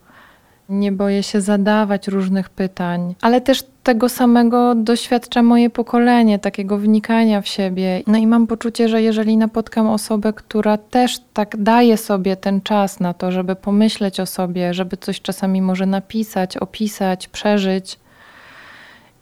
nie 0.68 0.92
boję 0.92 1.22
się 1.22 1.40
zadawać 1.40 2.08
różnych 2.08 2.50
pytań, 2.50 3.14
ale 3.20 3.40
też 3.40 3.64
tego 3.82 4.08
samego 4.08 4.74
doświadcza 4.74 5.42
moje 5.42 5.70
pokolenie, 5.70 6.38
takiego 6.38 6.78
wnikania 6.78 7.40
w 7.40 7.48
siebie. 7.48 8.02
No 8.06 8.18
i 8.18 8.26
mam 8.26 8.46
poczucie, 8.46 8.88
że 8.88 9.02
jeżeli 9.02 9.36
napotkam 9.36 9.86
osobę, 9.86 10.32
która 10.32 10.76
też 10.76 11.18
tak 11.32 11.56
daje 11.62 11.96
sobie 11.96 12.36
ten 12.36 12.60
czas 12.60 13.00
na 13.00 13.14
to, 13.14 13.32
żeby 13.32 13.56
pomyśleć 13.56 14.20
o 14.20 14.26
sobie, 14.26 14.74
żeby 14.74 14.96
coś 14.96 15.20
czasami 15.20 15.62
może 15.62 15.86
napisać, 15.86 16.56
opisać, 16.56 17.28
przeżyć, 17.28 17.98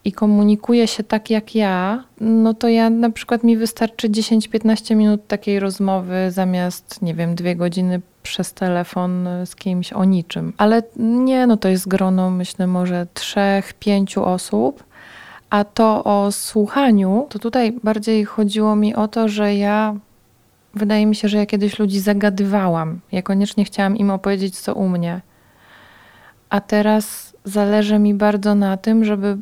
i 0.06 0.12
komunikuje 0.12 0.86
się 0.86 1.04
tak 1.04 1.30
jak 1.30 1.54
ja, 1.54 2.04
no 2.20 2.54
to 2.54 2.68
ja 2.68 2.90
na 2.90 3.10
przykład 3.10 3.44
mi 3.44 3.56
wystarczy 3.56 4.08
10-15 4.08 4.96
minut 4.96 5.26
takiej 5.26 5.60
rozmowy 5.60 6.30
zamiast, 6.30 7.02
nie 7.02 7.14
wiem, 7.14 7.34
dwie 7.34 7.56
godziny 7.56 8.00
przez 8.26 8.52
telefon 8.52 9.28
z 9.44 9.56
kimś 9.56 9.92
o 9.92 10.04
niczym. 10.04 10.52
Ale 10.58 10.82
nie, 10.96 11.46
no 11.46 11.56
to 11.56 11.68
jest 11.68 11.88
grono, 11.88 12.30
myślę, 12.30 12.66
może 12.66 13.06
trzech, 13.14 13.74
pięciu 13.74 14.24
osób. 14.24 14.84
A 15.50 15.64
to 15.64 16.04
o 16.04 16.32
słuchaniu, 16.32 17.26
to 17.28 17.38
tutaj 17.38 17.72
bardziej 17.72 18.24
chodziło 18.24 18.76
mi 18.76 18.94
o 18.94 19.08
to, 19.08 19.28
że 19.28 19.54
ja 19.54 19.94
wydaje 20.74 21.06
mi 21.06 21.16
się, 21.16 21.28
że 21.28 21.38
ja 21.38 21.46
kiedyś 21.46 21.78
ludzi 21.78 22.00
zagadywałam. 22.00 23.00
Ja 23.12 23.22
koniecznie 23.22 23.64
chciałam 23.64 23.96
im 23.96 24.10
opowiedzieć, 24.10 24.60
co 24.60 24.74
u 24.74 24.88
mnie. 24.88 25.20
A 26.50 26.60
teraz 26.60 27.36
zależy 27.44 27.98
mi 27.98 28.14
bardzo 28.14 28.54
na 28.54 28.76
tym, 28.76 29.04
żeby 29.04 29.38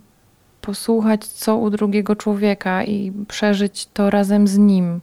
posłuchać, 0.61 1.27
co 1.27 1.57
u 1.57 1.71
drugiego 1.71 2.17
człowieka 2.17 2.85
i 2.85 3.13
przeżyć 3.29 3.87
to 3.87 4.11
razem 4.11 4.49
z 4.49 4.59
nim 4.59 5.01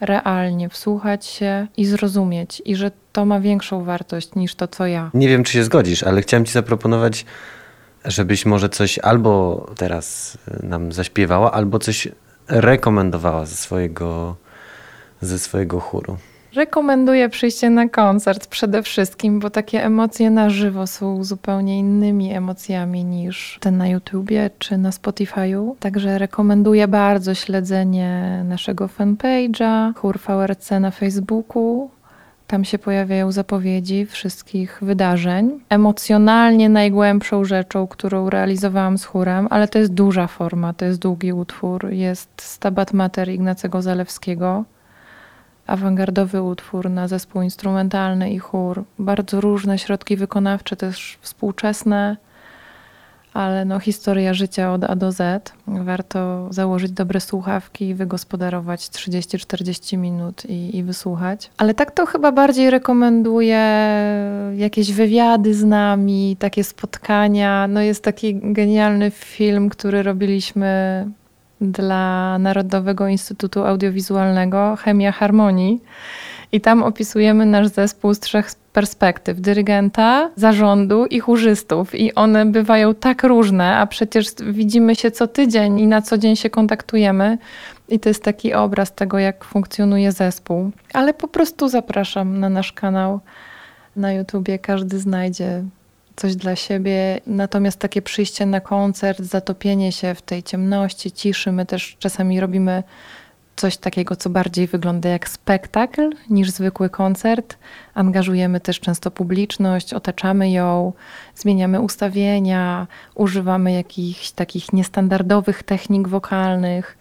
realnie, 0.00 0.68
wsłuchać 0.68 1.26
się 1.26 1.66
i 1.76 1.86
zrozumieć, 1.86 2.62
i 2.64 2.76
że 2.76 2.90
to 3.12 3.24
ma 3.24 3.40
większą 3.40 3.84
wartość 3.84 4.34
niż 4.34 4.54
to, 4.54 4.68
co 4.68 4.86
ja. 4.86 5.10
Nie 5.14 5.28
wiem, 5.28 5.44
czy 5.44 5.52
się 5.52 5.64
zgodzisz, 5.64 6.02
ale 6.02 6.22
chciałem 6.22 6.44
Ci 6.44 6.52
zaproponować, 6.52 7.24
żebyś 8.04 8.46
może 8.46 8.68
coś 8.68 8.98
albo 8.98 9.66
teraz 9.76 10.38
nam 10.62 10.92
zaśpiewała, 10.92 11.52
albo 11.52 11.78
coś 11.78 12.08
rekomendowała 12.48 13.46
ze 13.46 13.54
swojego, 13.54 14.36
ze 15.20 15.38
swojego 15.38 15.80
chóru. 15.80 16.16
Rekomenduję 16.54 17.28
przyjście 17.28 17.70
na 17.70 17.88
koncert 17.88 18.46
przede 18.46 18.82
wszystkim, 18.82 19.40
bo 19.40 19.50
takie 19.50 19.84
emocje 19.84 20.30
na 20.30 20.50
żywo 20.50 20.86
są 20.86 21.24
zupełnie 21.24 21.78
innymi 21.78 22.32
emocjami 22.32 23.04
niż 23.04 23.58
te 23.60 23.70
na 23.70 23.88
YouTubie 23.88 24.50
czy 24.58 24.78
na 24.78 24.90
Spotify'u. 24.90 25.74
Także 25.80 26.18
rekomenduję 26.18 26.88
bardzo 26.88 27.34
śledzenie 27.34 28.42
naszego 28.44 28.86
fanpage'a, 28.86 29.94
chór 29.94 30.18
VRC 30.18 30.70
na 30.80 30.90
Facebooku, 30.90 31.90
Tam 32.46 32.64
się 32.64 32.78
pojawiają 32.78 33.32
zapowiedzi 33.32 34.06
wszystkich 34.06 34.78
wydarzeń. 34.82 35.60
Emocjonalnie 35.68 36.68
najgłębszą 36.68 37.44
rzeczą, 37.44 37.86
którą 37.86 38.30
realizowałam 38.30 38.98
z 38.98 39.04
chórem, 39.04 39.46
ale 39.50 39.68
to 39.68 39.78
jest 39.78 39.94
duża 39.94 40.26
forma, 40.26 40.72
to 40.72 40.84
jest 40.84 40.98
długi 40.98 41.32
utwór, 41.32 41.90
jest 41.90 42.28
Stabat 42.36 42.92
Mater 42.92 43.28
Ignacego 43.28 43.82
Zalewskiego. 43.82 44.64
Awangardowy 45.68 46.42
utwór 46.42 46.90
na 46.90 47.08
zespół 47.08 47.42
instrumentalny 47.42 48.30
i 48.30 48.38
chór. 48.38 48.84
Bardzo 48.98 49.40
różne 49.40 49.78
środki 49.78 50.16
wykonawcze, 50.16 50.76
też 50.76 51.18
współczesne 51.20 52.16
ale 53.38 53.64
no, 53.64 53.80
historia 53.80 54.34
życia 54.34 54.72
od 54.72 54.84
A 54.84 54.96
do 54.96 55.12
Z. 55.12 55.52
Warto 55.66 56.48
założyć 56.50 56.92
dobre 56.92 57.20
słuchawki, 57.20 57.94
wygospodarować 57.94 58.80
30-40 58.80 59.98
minut 59.98 60.44
i, 60.44 60.76
i 60.76 60.82
wysłuchać. 60.82 61.50
Ale 61.56 61.74
tak 61.74 61.90
to 61.90 62.06
chyba 62.06 62.32
bardziej 62.32 62.70
rekomenduję 62.70 63.88
jakieś 64.56 64.92
wywiady 64.92 65.54
z 65.54 65.64
nami, 65.64 66.36
takie 66.38 66.64
spotkania. 66.64 67.68
No 67.68 67.80
jest 67.80 68.04
taki 68.04 68.40
genialny 68.42 69.10
film, 69.10 69.68
który 69.68 70.02
robiliśmy 70.02 71.06
dla 71.60 72.38
Narodowego 72.38 73.08
Instytutu 73.08 73.64
Audiowizualnego 73.64 74.76
Chemia 74.76 75.12
Harmonii. 75.12 75.80
I 76.52 76.60
tam 76.60 76.82
opisujemy 76.82 77.46
nasz 77.46 77.68
zespół 77.68 78.14
z 78.14 78.20
trzech 78.20 78.50
perspektyw 78.72 79.40
dyrygenta, 79.40 80.30
zarządu 80.36 81.06
i 81.06 81.20
chórzystów. 81.20 81.94
I 81.94 82.14
one 82.14 82.46
bywają 82.46 82.94
tak 82.94 83.22
różne, 83.22 83.76
a 83.76 83.86
przecież 83.86 84.26
widzimy 84.50 84.96
się 84.96 85.10
co 85.10 85.26
tydzień 85.26 85.80
i 85.80 85.86
na 85.86 86.02
co 86.02 86.18
dzień 86.18 86.36
się 86.36 86.50
kontaktujemy. 86.50 87.38
I 87.88 88.00
to 88.00 88.08
jest 88.08 88.24
taki 88.24 88.54
obraz 88.54 88.94
tego, 88.94 89.18
jak 89.18 89.44
funkcjonuje 89.44 90.12
zespół. 90.12 90.70
Ale 90.92 91.14
po 91.14 91.28
prostu 91.28 91.68
zapraszam 91.68 92.40
na 92.40 92.48
nasz 92.48 92.72
kanał 92.72 93.20
na 93.96 94.12
YouTubie. 94.12 94.58
Każdy 94.58 94.98
znajdzie 94.98 95.62
coś 96.18 96.36
dla 96.36 96.56
siebie. 96.56 97.20
Natomiast 97.26 97.78
takie 97.78 98.02
przyjście 98.02 98.46
na 98.46 98.60
koncert, 98.60 99.20
zatopienie 99.20 99.92
się 99.92 100.14
w 100.14 100.22
tej 100.22 100.42
ciemności, 100.42 101.12
ciszy, 101.12 101.52
my 101.52 101.66
też 101.66 101.96
czasami 101.98 102.40
robimy 102.40 102.82
coś 103.56 103.76
takiego, 103.76 104.16
co 104.16 104.30
bardziej 104.30 104.66
wygląda 104.66 105.08
jak 105.08 105.28
spektakl 105.28 106.10
niż 106.30 106.50
zwykły 106.50 106.90
koncert. 106.90 107.58
Angażujemy 107.94 108.60
też 108.60 108.80
często 108.80 109.10
publiczność, 109.10 109.94
otaczamy 109.94 110.50
ją, 110.50 110.92
zmieniamy 111.34 111.80
ustawienia, 111.80 112.86
używamy 113.14 113.72
jakichś 113.72 114.30
takich 114.30 114.72
niestandardowych 114.72 115.62
technik 115.62 116.08
wokalnych. 116.08 116.98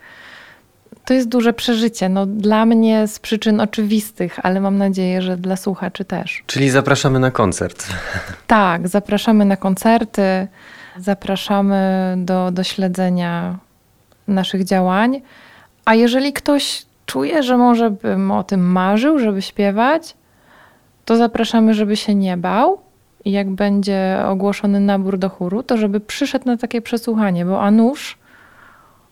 To 1.08 1.13
jest 1.13 1.30
duże 1.30 1.54
przeżycie. 1.54 2.10
No, 2.10 2.26
dla 2.26 2.65
mnie 2.65 3.08
z 3.08 3.20
przyczyn 3.20 3.62
oczywistych, 3.62 4.39
ale 4.43 4.62
mam 4.62 4.78
nadzieję, 4.78 5.22
że 5.22 5.38
dla 5.38 5.56
słuchaczy 5.56 6.06
też. 6.06 6.43
Czyli 6.48 6.70
zapraszamy 6.70 7.20
na 7.20 7.32
koncert. 7.32 7.88
Tak, 8.48 8.88
zapraszamy 8.88 9.46
na 9.46 9.58
koncerty, 9.58 10.48
zapraszamy 10.98 12.15
do, 12.17 12.52
do 12.52 12.63
śledzenia 12.63 13.58
naszych 14.28 14.63
działań. 14.63 15.22
A 15.86 15.96
jeżeli 15.96 16.34
ktoś 16.34 16.86
czuje, 17.06 17.43
że 17.43 17.58
może 17.58 17.91
bym 17.91 18.32
o 18.32 18.43
tym 18.43 18.72
marzył, 18.72 19.20
żeby 19.20 19.41
śpiewać, 19.41 20.15
to 21.06 21.15
zapraszamy, 21.15 21.74
żeby 21.74 21.96
się 21.96 22.15
nie 22.15 22.38
bał. 22.38 22.80
I 23.26 23.32
jak 23.32 23.50
będzie 23.50 24.17
ogłoszony 24.26 24.80
nabór 24.80 25.17
do 25.17 25.30
chóru, 25.30 25.63
to 25.63 25.78
żeby 25.78 26.00
przyszedł 26.00 26.46
na 26.46 26.58
takie 26.58 26.82
przesłuchanie, 26.82 27.46
bo 27.46 27.62
a 27.62 27.72
nuż 27.72 28.17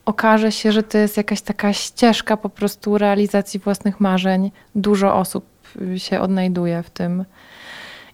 okaże 0.06 0.52
się, 0.52 0.72
że 0.72 0.84
to 0.84 0.98
jest 0.98 1.18
jakaś 1.18 1.42
taka 1.42 1.74
ścieżka 1.74 2.38
po 2.38 2.50
prostu 2.50 2.98
realizacji 2.98 3.60
własnych 3.60 4.00
marzeń. 4.00 4.52
Dużo 4.76 5.16
osób 5.16 5.46
się 5.98 6.20
odnajduje 6.20 6.84
w 6.84 6.90
tym. 6.90 7.26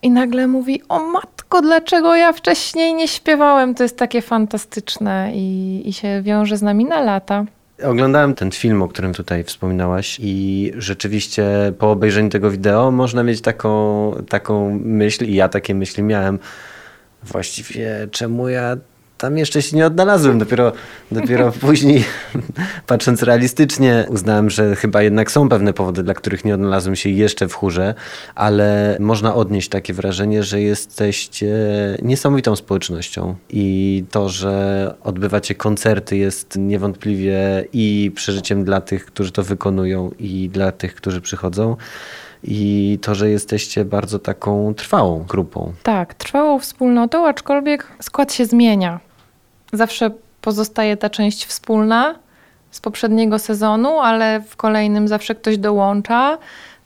I 0.01 0.11
nagle 0.11 0.47
mówi: 0.47 0.81
O 0.89 0.99
matko, 0.99 1.61
dlaczego 1.61 2.15
ja 2.15 2.33
wcześniej 2.33 2.93
nie 2.93 3.07
śpiewałem? 3.07 3.75
To 3.75 3.83
jest 3.83 3.97
takie 3.97 4.21
fantastyczne 4.21 5.31
i, 5.33 5.81
i 5.85 5.93
się 5.93 6.21
wiąże 6.21 6.57
z 6.57 6.61
nami 6.61 6.85
na 6.85 7.01
lata. 7.01 7.45
Oglądałem 7.83 8.35
ten 8.35 8.51
film, 8.51 8.81
o 8.81 8.87
którym 8.87 9.13
tutaj 9.13 9.43
wspominałaś 9.43 10.17
i 10.21 10.71
rzeczywiście 10.77 11.45
po 11.79 11.91
obejrzeniu 11.91 12.29
tego 12.29 12.51
wideo 12.51 12.91
można 12.91 13.23
mieć 13.23 13.41
taką, 13.41 14.11
taką 14.29 14.79
myśl 14.83 15.25
i 15.25 15.35
ja 15.35 15.49
takie 15.49 15.75
myśli 15.75 16.03
miałem. 16.03 16.39
Właściwie 17.23 18.07
czemu 18.11 18.49
ja 18.49 18.77
tam 19.21 19.37
jeszcze 19.37 19.61
się 19.61 19.77
nie 19.77 19.85
odnalazłem. 19.85 20.39
Dopiero, 20.39 20.71
dopiero 21.11 21.51
później, 21.67 22.03
patrząc 22.87 23.23
realistycznie, 23.23 24.05
uznałem, 24.09 24.49
że 24.49 24.75
chyba 24.75 25.01
jednak 25.01 25.31
są 25.31 25.49
pewne 25.49 25.73
powody, 25.73 26.03
dla 26.03 26.13
których 26.13 26.45
nie 26.45 26.53
odnalazłem 26.53 26.95
się 26.95 27.09
jeszcze 27.09 27.47
w 27.47 27.53
chórze, 27.53 27.93
ale 28.35 28.97
można 28.99 29.35
odnieść 29.35 29.69
takie 29.69 29.93
wrażenie, 29.93 30.43
że 30.43 30.61
jesteście 30.61 31.55
niesamowitą 32.01 32.55
społecznością 32.55 33.35
i 33.49 34.03
to, 34.11 34.29
że 34.29 34.93
odbywacie 35.03 35.55
koncerty 35.55 36.17
jest 36.17 36.57
niewątpliwie 36.57 37.65
i 37.73 38.11
przeżyciem 38.15 38.63
dla 38.63 38.81
tych, 38.81 39.05
którzy 39.05 39.31
to 39.31 39.43
wykonują 39.43 40.11
i 40.19 40.49
dla 40.49 40.71
tych, 40.71 40.95
którzy 40.95 41.21
przychodzą 41.21 41.75
i 42.43 42.99
to, 43.01 43.15
że 43.15 43.29
jesteście 43.29 43.85
bardzo 43.85 44.19
taką 44.19 44.73
trwałą 44.73 45.23
grupą. 45.23 45.73
Tak, 45.83 46.13
trwałą 46.13 46.59
wspólnotą, 46.59 47.27
aczkolwiek 47.27 47.87
skład 48.01 48.33
się 48.33 48.45
zmienia 48.45 49.10
zawsze 49.71 50.11
pozostaje 50.41 50.97
ta 50.97 51.09
część 51.09 51.45
wspólna 51.45 52.15
z 52.71 52.81
poprzedniego 52.81 53.39
sezonu, 53.39 53.99
ale 53.99 54.41
w 54.41 54.55
kolejnym 54.55 55.07
zawsze 55.07 55.35
ktoś 55.35 55.57
dołącza. 55.57 56.37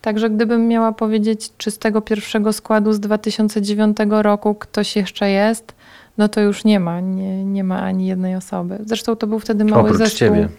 Także 0.02 0.30
gdybym 0.30 0.68
miała 0.68 0.92
powiedzieć, 0.92 1.52
czy 1.58 1.72
z 1.72 1.78
tego 1.78 2.02
pierwszego 2.02 2.54
składu 2.54 2.94
z 2.94 3.00
2009 3.00 3.98
roku 4.10 4.56
ktoś 4.56 4.96
jeszcze 4.96 5.30
jest, 5.30 5.74
no 6.18 6.30
to 6.30 6.42
już 6.42 6.64
nie 6.64 6.80
ma, 6.80 7.00
nie, 7.00 7.46
nie 7.46 7.64
ma 7.64 7.82
ani 7.82 8.08
jednej 8.08 8.36
osoby. 8.36 8.78
Zresztą 8.86 9.16
to 9.16 9.28
był 9.28 9.40
wtedy 9.40 9.66
mały 9.66 9.84
Oprócz 9.84 9.98
zespół. 9.98 10.20
ciebie. 10.20 10.50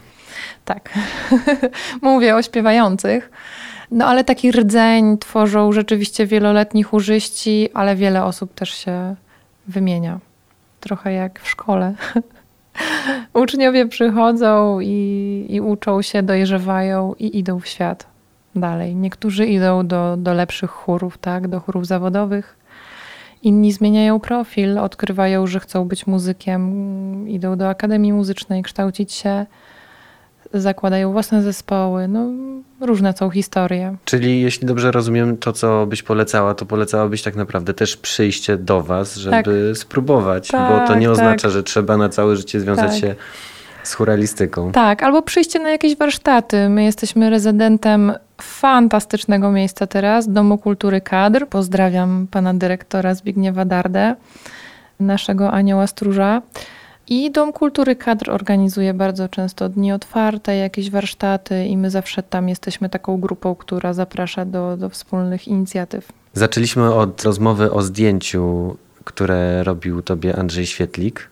Tak. 0.64 0.90
Mówię 2.02 2.36
o 2.36 2.42
śpiewających. 2.42 3.30
No 3.90 4.06
ale 4.06 4.24
taki 4.24 4.52
rdzeń 4.52 5.18
tworzą 5.18 5.72
rzeczywiście 5.72 6.26
wieloletni 6.26 6.82
chórzyści, 6.82 7.68
ale 7.74 7.96
wiele 7.96 8.24
osób 8.24 8.54
też 8.54 8.70
się 8.70 9.14
wymienia 9.68 10.18
trochę 10.86 11.12
jak 11.12 11.40
w 11.40 11.48
szkole. 11.48 11.94
Uczniowie 13.42 13.88
przychodzą 13.88 14.80
i, 14.80 15.46
i 15.48 15.60
uczą 15.60 16.02
się, 16.02 16.22
dojrzewają 16.22 17.14
i 17.18 17.38
idą 17.38 17.60
w 17.60 17.66
świat 17.66 18.06
dalej. 18.54 18.94
Niektórzy 18.94 19.46
idą 19.46 19.86
do, 19.86 20.16
do 20.16 20.34
lepszych 20.34 20.70
chórów, 20.70 21.18
tak, 21.18 21.48
do 21.48 21.60
chórów 21.60 21.86
zawodowych. 21.86 22.56
Inni 23.42 23.72
zmieniają 23.72 24.20
profil, 24.20 24.78
odkrywają, 24.78 25.46
że 25.46 25.60
chcą 25.60 25.84
być 25.84 26.06
muzykiem, 26.06 27.28
idą 27.28 27.56
do 27.56 27.68
akademii 27.68 28.12
muzycznej, 28.12 28.62
kształcić 28.62 29.12
się 29.12 29.46
zakładają 30.54 31.12
własne 31.12 31.42
zespoły. 31.42 32.08
No, 32.08 32.26
różne 32.80 33.12
są 33.12 33.30
historie. 33.30 33.96
Czyli 34.04 34.40
jeśli 34.40 34.66
dobrze 34.66 34.92
rozumiem 34.92 35.36
to, 35.36 35.52
co 35.52 35.86
byś 35.86 36.02
polecała, 36.02 36.54
to 36.54 36.66
polecałabyś 36.66 37.22
tak 37.22 37.36
naprawdę 37.36 37.74
też 37.74 37.96
przyjście 37.96 38.56
do 38.56 38.82
was, 38.82 39.16
żeby 39.16 39.32
tak. 39.32 39.78
spróbować, 39.78 40.48
tak, 40.48 40.72
bo 40.72 40.86
to 40.86 40.94
nie 40.94 41.06
tak. 41.06 41.12
oznacza, 41.12 41.50
że 41.50 41.62
trzeba 41.62 41.96
na 41.96 42.08
całe 42.08 42.36
życie 42.36 42.60
związać 42.60 42.90
tak. 42.90 43.00
się 43.00 43.14
z 43.82 43.94
churalistyką. 43.94 44.72
Tak, 44.72 45.02
albo 45.02 45.22
przyjście 45.22 45.58
na 45.58 45.70
jakieś 45.70 45.96
warsztaty. 45.96 46.68
My 46.68 46.84
jesteśmy 46.84 47.30
rezydentem 47.30 48.12
fantastycznego 48.42 49.52
miejsca 49.52 49.86
teraz, 49.86 50.32
Domu 50.32 50.58
Kultury 50.58 51.00
Kadr. 51.00 51.46
Pozdrawiam 51.46 52.26
pana 52.30 52.54
dyrektora 52.54 53.14
Zbigniewa 53.14 53.64
Dardę, 53.64 54.14
naszego 55.00 55.52
anioła 55.52 55.86
stróża. 55.86 56.42
I 57.08 57.30
Dom 57.30 57.52
Kultury 57.52 57.96
Kadr 57.96 58.30
organizuje 58.30 58.94
bardzo 58.94 59.28
często 59.28 59.68
dni 59.68 59.92
otwarte, 59.92 60.56
jakieś 60.56 60.90
warsztaty, 60.90 61.66
i 61.66 61.76
my 61.76 61.90
zawsze 61.90 62.22
tam 62.22 62.48
jesteśmy 62.48 62.88
taką 62.88 63.20
grupą, 63.20 63.54
która 63.54 63.92
zaprasza 63.92 64.44
do, 64.44 64.76
do 64.76 64.88
wspólnych 64.88 65.48
inicjatyw. 65.48 66.12
Zaczęliśmy 66.32 66.94
od 66.94 67.22
rozmowy 67.22 67.72
o 67.72 67.82
zdjęciu, 67.82 68.76
które 69.04 69.64
robił 69.64 70.02
tobie 70.02 70.36
Andrzej 70.36 70.66
Świetlik. 70.66 71.28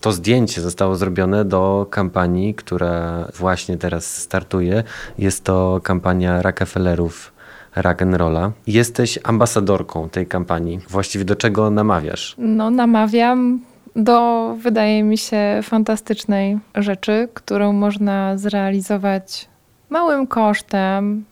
To 0.00 0.12
zdjęcie 0.12 0.60
zostało 0.60 0.96
zrobione 0.96 1.44
do 1.44 1.86
kampanii, 1.90 2.54
która 2.54 3.26
właśnie 3.38 3.76
teraz 3.76 4.16
startuje. 4.16 4.84
Jest 5.18 5.44
to 5.44 5.80
kampania 5.82 6.42
Rockefellerów 6.42 7.32
rock'n'rolla. 7.76 8.50
Jesteś 8.66 9.18
ambasadorką 9.24 10.08
tej 10.08 10.26
kampanii. 10.26 10.80
Właściwie 10.88 11.24
do 11.24 11.36
czego 11.36 11.70
namawiasz? 11.70 12.34
No, 12.38 12.70
namawiam 12.70 13.60
do, 13.96 14.54
wydaje 14.62 15.02
mi 15.02 15.18
się, 15.18 15.60
fantastycznej 15.62 16.58
rzeczy, 16.74 17.28
którą 17.34 17.72
można 17.72 18.36
zrealizować 18.36 19.48
małym 19.90 20.26
kosztem, 20.26 21.24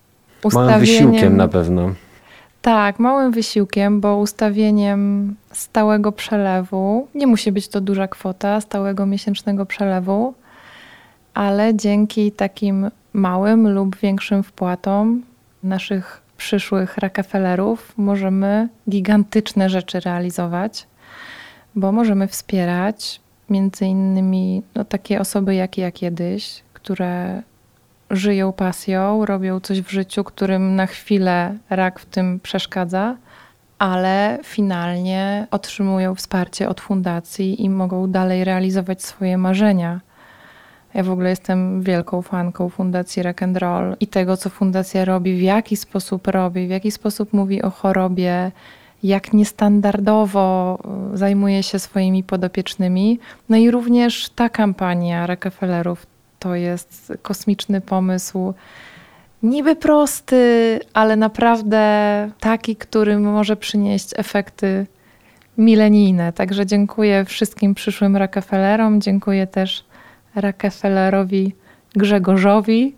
ustawieniem. 0.44 0.70
Małym 0.70 0.80
wysiłkiem 0.80 1.36
na 1.36 1.48
pewno. 1.48 1.94
Tak, 2.62 2.98
małym 2.98 3.32
wysiłkiem, 3.32 4.00
bo 4.00 4.16
ustawieniem 4.16 5.34
stałego 5.52 6.12
przelewu, 6.12 7.08
nie 7.14 7.26
musi 7.26 7.52
być 7.52 7.68
to 7.68 7.80
duża 7.80 8.08
kwota 8.08 8.60
stałego 8.60 9.06
miesięcznego 9.06 9.66
przelewu, 9.66 10.34
ale 11.34 11.74
dzięki 11.74 12.32
takim 12.32 12.90
małym 13.12 13.68
lub 13.68 13.96
większym 13.96 14.42
wpłatom 14.42 15.22
naszych 15.62 16.20
przyszłych 16.36 16.98
Rockefellerów 16.98 17.92
możemy 17.96 18.68
gigantyczne 18.90 19.70
rzeczy 19.70 20.00
realizować, 20.00 20.86
bo 21.76 21.92
możemy 21.92 22.28
wspierać 22.28 23.20
między 23.50 23.86
innymi 23.86 24.62
no, 24.74 24.84
takie 24.84 25.20
osoby 25.20 25.54
jak 25.54 25.78
ja 25.78 25.92
kiedyś, 25.92 26.62
które 26.72 27.42
żyją 28.10 28.52
pasją, 28.52 29.24
robią 29.24 29.60
coś 29.60 29.82
w 29.82 29.90
życiu, 29.90 30.24
którym 30.24 30.76
na 30.76 30.86
chwilę 30.86 31.58
rak 31.70 32.00
w 32.00 32.06
tym 32.06 32.40
przeszkadza, 32.40 33.16
ale 33.78 34.38
finalnie 34.44 35.46
otrzymują 35.50 36.14
wsparcie 36.14 36.68
od 36.68 36.80
fundacji 36.80 37.64
i 37.64 37.70
mogą 37.70 38.10
dalej 38.10 38.44
realizować 38.44 39.02
swoje 39.02 39.38
marzenia. 39.38 40.00
Ja 40.94 41.02
w 41.02 41.10
ogóle 41.10 41.30
jestem 41.30 41.82
wielką 41.82 42.22
fanką 42.22 42.68
Fundacji 42.68 43.22
Rock 43.22 43.42
and 43.42 43.56
Roll 43.56 43.96
i 44.00 44.06
tego, 44.06 44.36
co 44.36 44.50
fundacja 44.50 45.04
robi, 45.04 45.36
w 45.36 45.42
jaki 45.42 45.76
sposób 45.76 46.26
robi, 46.26 46.66
w 46.66 46.70
jaki 46.70 46.90
sposób 46.90 47.32
mówi 47.32 47.62
o 47.62 47.70
chorobie, 47.70 48.52
jak 49.04 49.32
niestandardowo 49.32 50.78
y, 51.14 51.18
zajmuje 51.18 51.62
się 51.62 51.78
swoimi 51.78 52.22
podopiecznymi. 52.22 53.18
No 53.48 53.56
i 53.56 53.70
również 53.70 54.30
ta 54.30 54.48
kampania 54.48 55.26
Rockefellerów 55.26 56.06
to 56.38 56.54
jest 56.54 57.12
kosmiczny 57.22 57.80
pomysł. 57.80 58.54
Niby 59.42 59.76
prosty, 59.76 60.80
ale 60.94 61.16
naprawdę 61.16 61.80
taki, 62.40 62.76
który 62.76 63.18
może 63.18 63.56
przynieść 63.56 64.10
efekty 64.16 64.86
milenijne. 65.58 66.32
Także 66.32 66.66
dziękuję 66.66 67.24
wszystkim 67.24 67.74
przyszłym 67.74 68.16
Rockefellerom. 68.16 69.00
Dziękuję 69.00 69.46
też 69.46 69.84
Rockefellerowi 70.34 71.54
Grzegorzowi, 71.96 72.94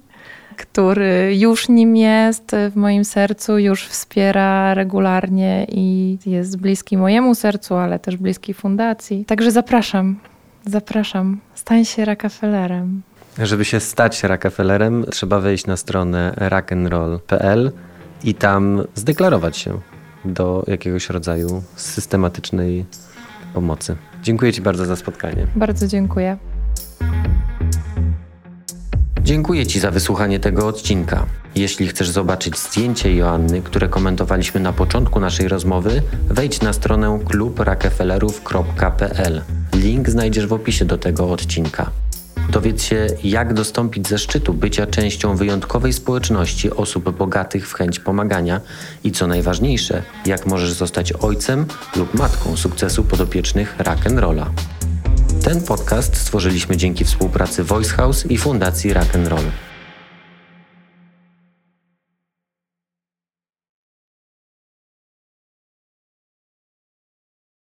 który 0.57 1.37
już 1.39 1.69
nim 1.69 1.97
jest 1.97 2.57
w 2.71 2.77
moim 2.77 3.05
sercu, 3.05 3.59
już 3.59 3.87
wspiera 3.87 4.75
regularnie 4.75 5.67
i 5.69 6.19
jest 6.27 6.57
bliski 6.57 6.97
mojemu 6.97 7.35
sercu, 7.35 7.75
ale 7.75 7.99
też 7.99 8.17
bliski 8.17 8.55
fundacji. 8.55 9.25
Także 9.25 9.51
zapraszam, 9.51 10.17
zapraszam, 10.67 11.41
stań 11.55 11.85
się 11.85 12.05
Rockefellerem. 12.05 13.03
Żeby 13.39 13.65
się 13.65 13.81
stać 13.81 14.23
Rockefellerem, 14.23 15.05
trzeba 15.11 15.41
wejść 15.41 15.67
na 15.67 15.77
stronę 15.77 16.35
rockandroll.pl 16.37 17.73
i 18.25 18.35
tam 18.35 18.83
zdeklarować 18.95 19.57
się 19.57 19.81
do 20.25 20.65
jakiegoś 20.67 21.11
rodzaju 21.11 21.63
systematycznej 21.77 22.85
pomocy. 23.55 23.97
Dziękuję 24.23 24.53
Ci 24.53 24.63
bardzo 24.63 24.85
za 24.85 24.97
spotkanie. 24.97 25.47
Bardzo 25.57 25.87
dziękuję. 25.87 26.37
Dziękuję 29.27 29.67
Ci 29.67 29.81
za 29.81 29.91
wysłuchanie 29.91 30.41
tego 30.41 30.67
odcinka. 30.67 31.27
Jeśli 31.55 31.89
chcesz 31.89 32.09
zobaczyć 32.09 32.59
zdjęcie 32.59 33.17
Joanny, 33.17 33.63
które 33.63 33.89
komentowaliśmy 33.89 34.61
na 34.61 34.73
początku 34.73 35.21
naszej 35.21 35.49
rozmowy, 35.49 36.03
wejdź 36.29 36.61
na 36.61 36.73
stronę 36.73 37.19
klubrockefellerów.pl. 37.25 39.43
Link 39.75 40.11
znajdziesz 40.11 40.47
w 40.47 40.53
opisie 40.53 40.85
do 40.85 40.99
tego 40.99 41.33
odcinka. 41.33 41.91
Dowiedz 42.51 42.83
się, 42.83 43.07
jak 43.25 43.55
dostąpić 43.55 44.09
ze 44.09 44.19
szczytu 44.19 44.55
bycia 44.55 44.87
częścią 44.87 45.37
wyjątkowej 45.37 45.93
społeczności 45.93 46.71
osób 46.71 47.17
bogatych 47.17 47.69
w 47.69 47.73
chęć 47.73 48.01
pomagania 48.01 48.61
i 49.05 49.13
co 49.13 49.27
najważniejsze, 49.27 50.03
jak 50.27 50.47
możesz 50.47 50.73
zostać 50.73 51.13
ojcem 51.13 51.67
lub 51.97 52.15
matką 52.15 52.57
sukcesu 52.57 53.05
podopiecznych 53.05 53.77
rock'n'rolla. 53.79 54.47
Ten 55.45 55.63
podcast 55.63 56.17
stworzyliśmy 56.17 56.77
dzięki 56.77 57.05
współpracy 57.05 57.65
Voice 57.65 57.91
House 57.91 58.27
i 58.27 58.39
Fundacji 58.39 58.95
Rock'n'Roll. 58.95 59.66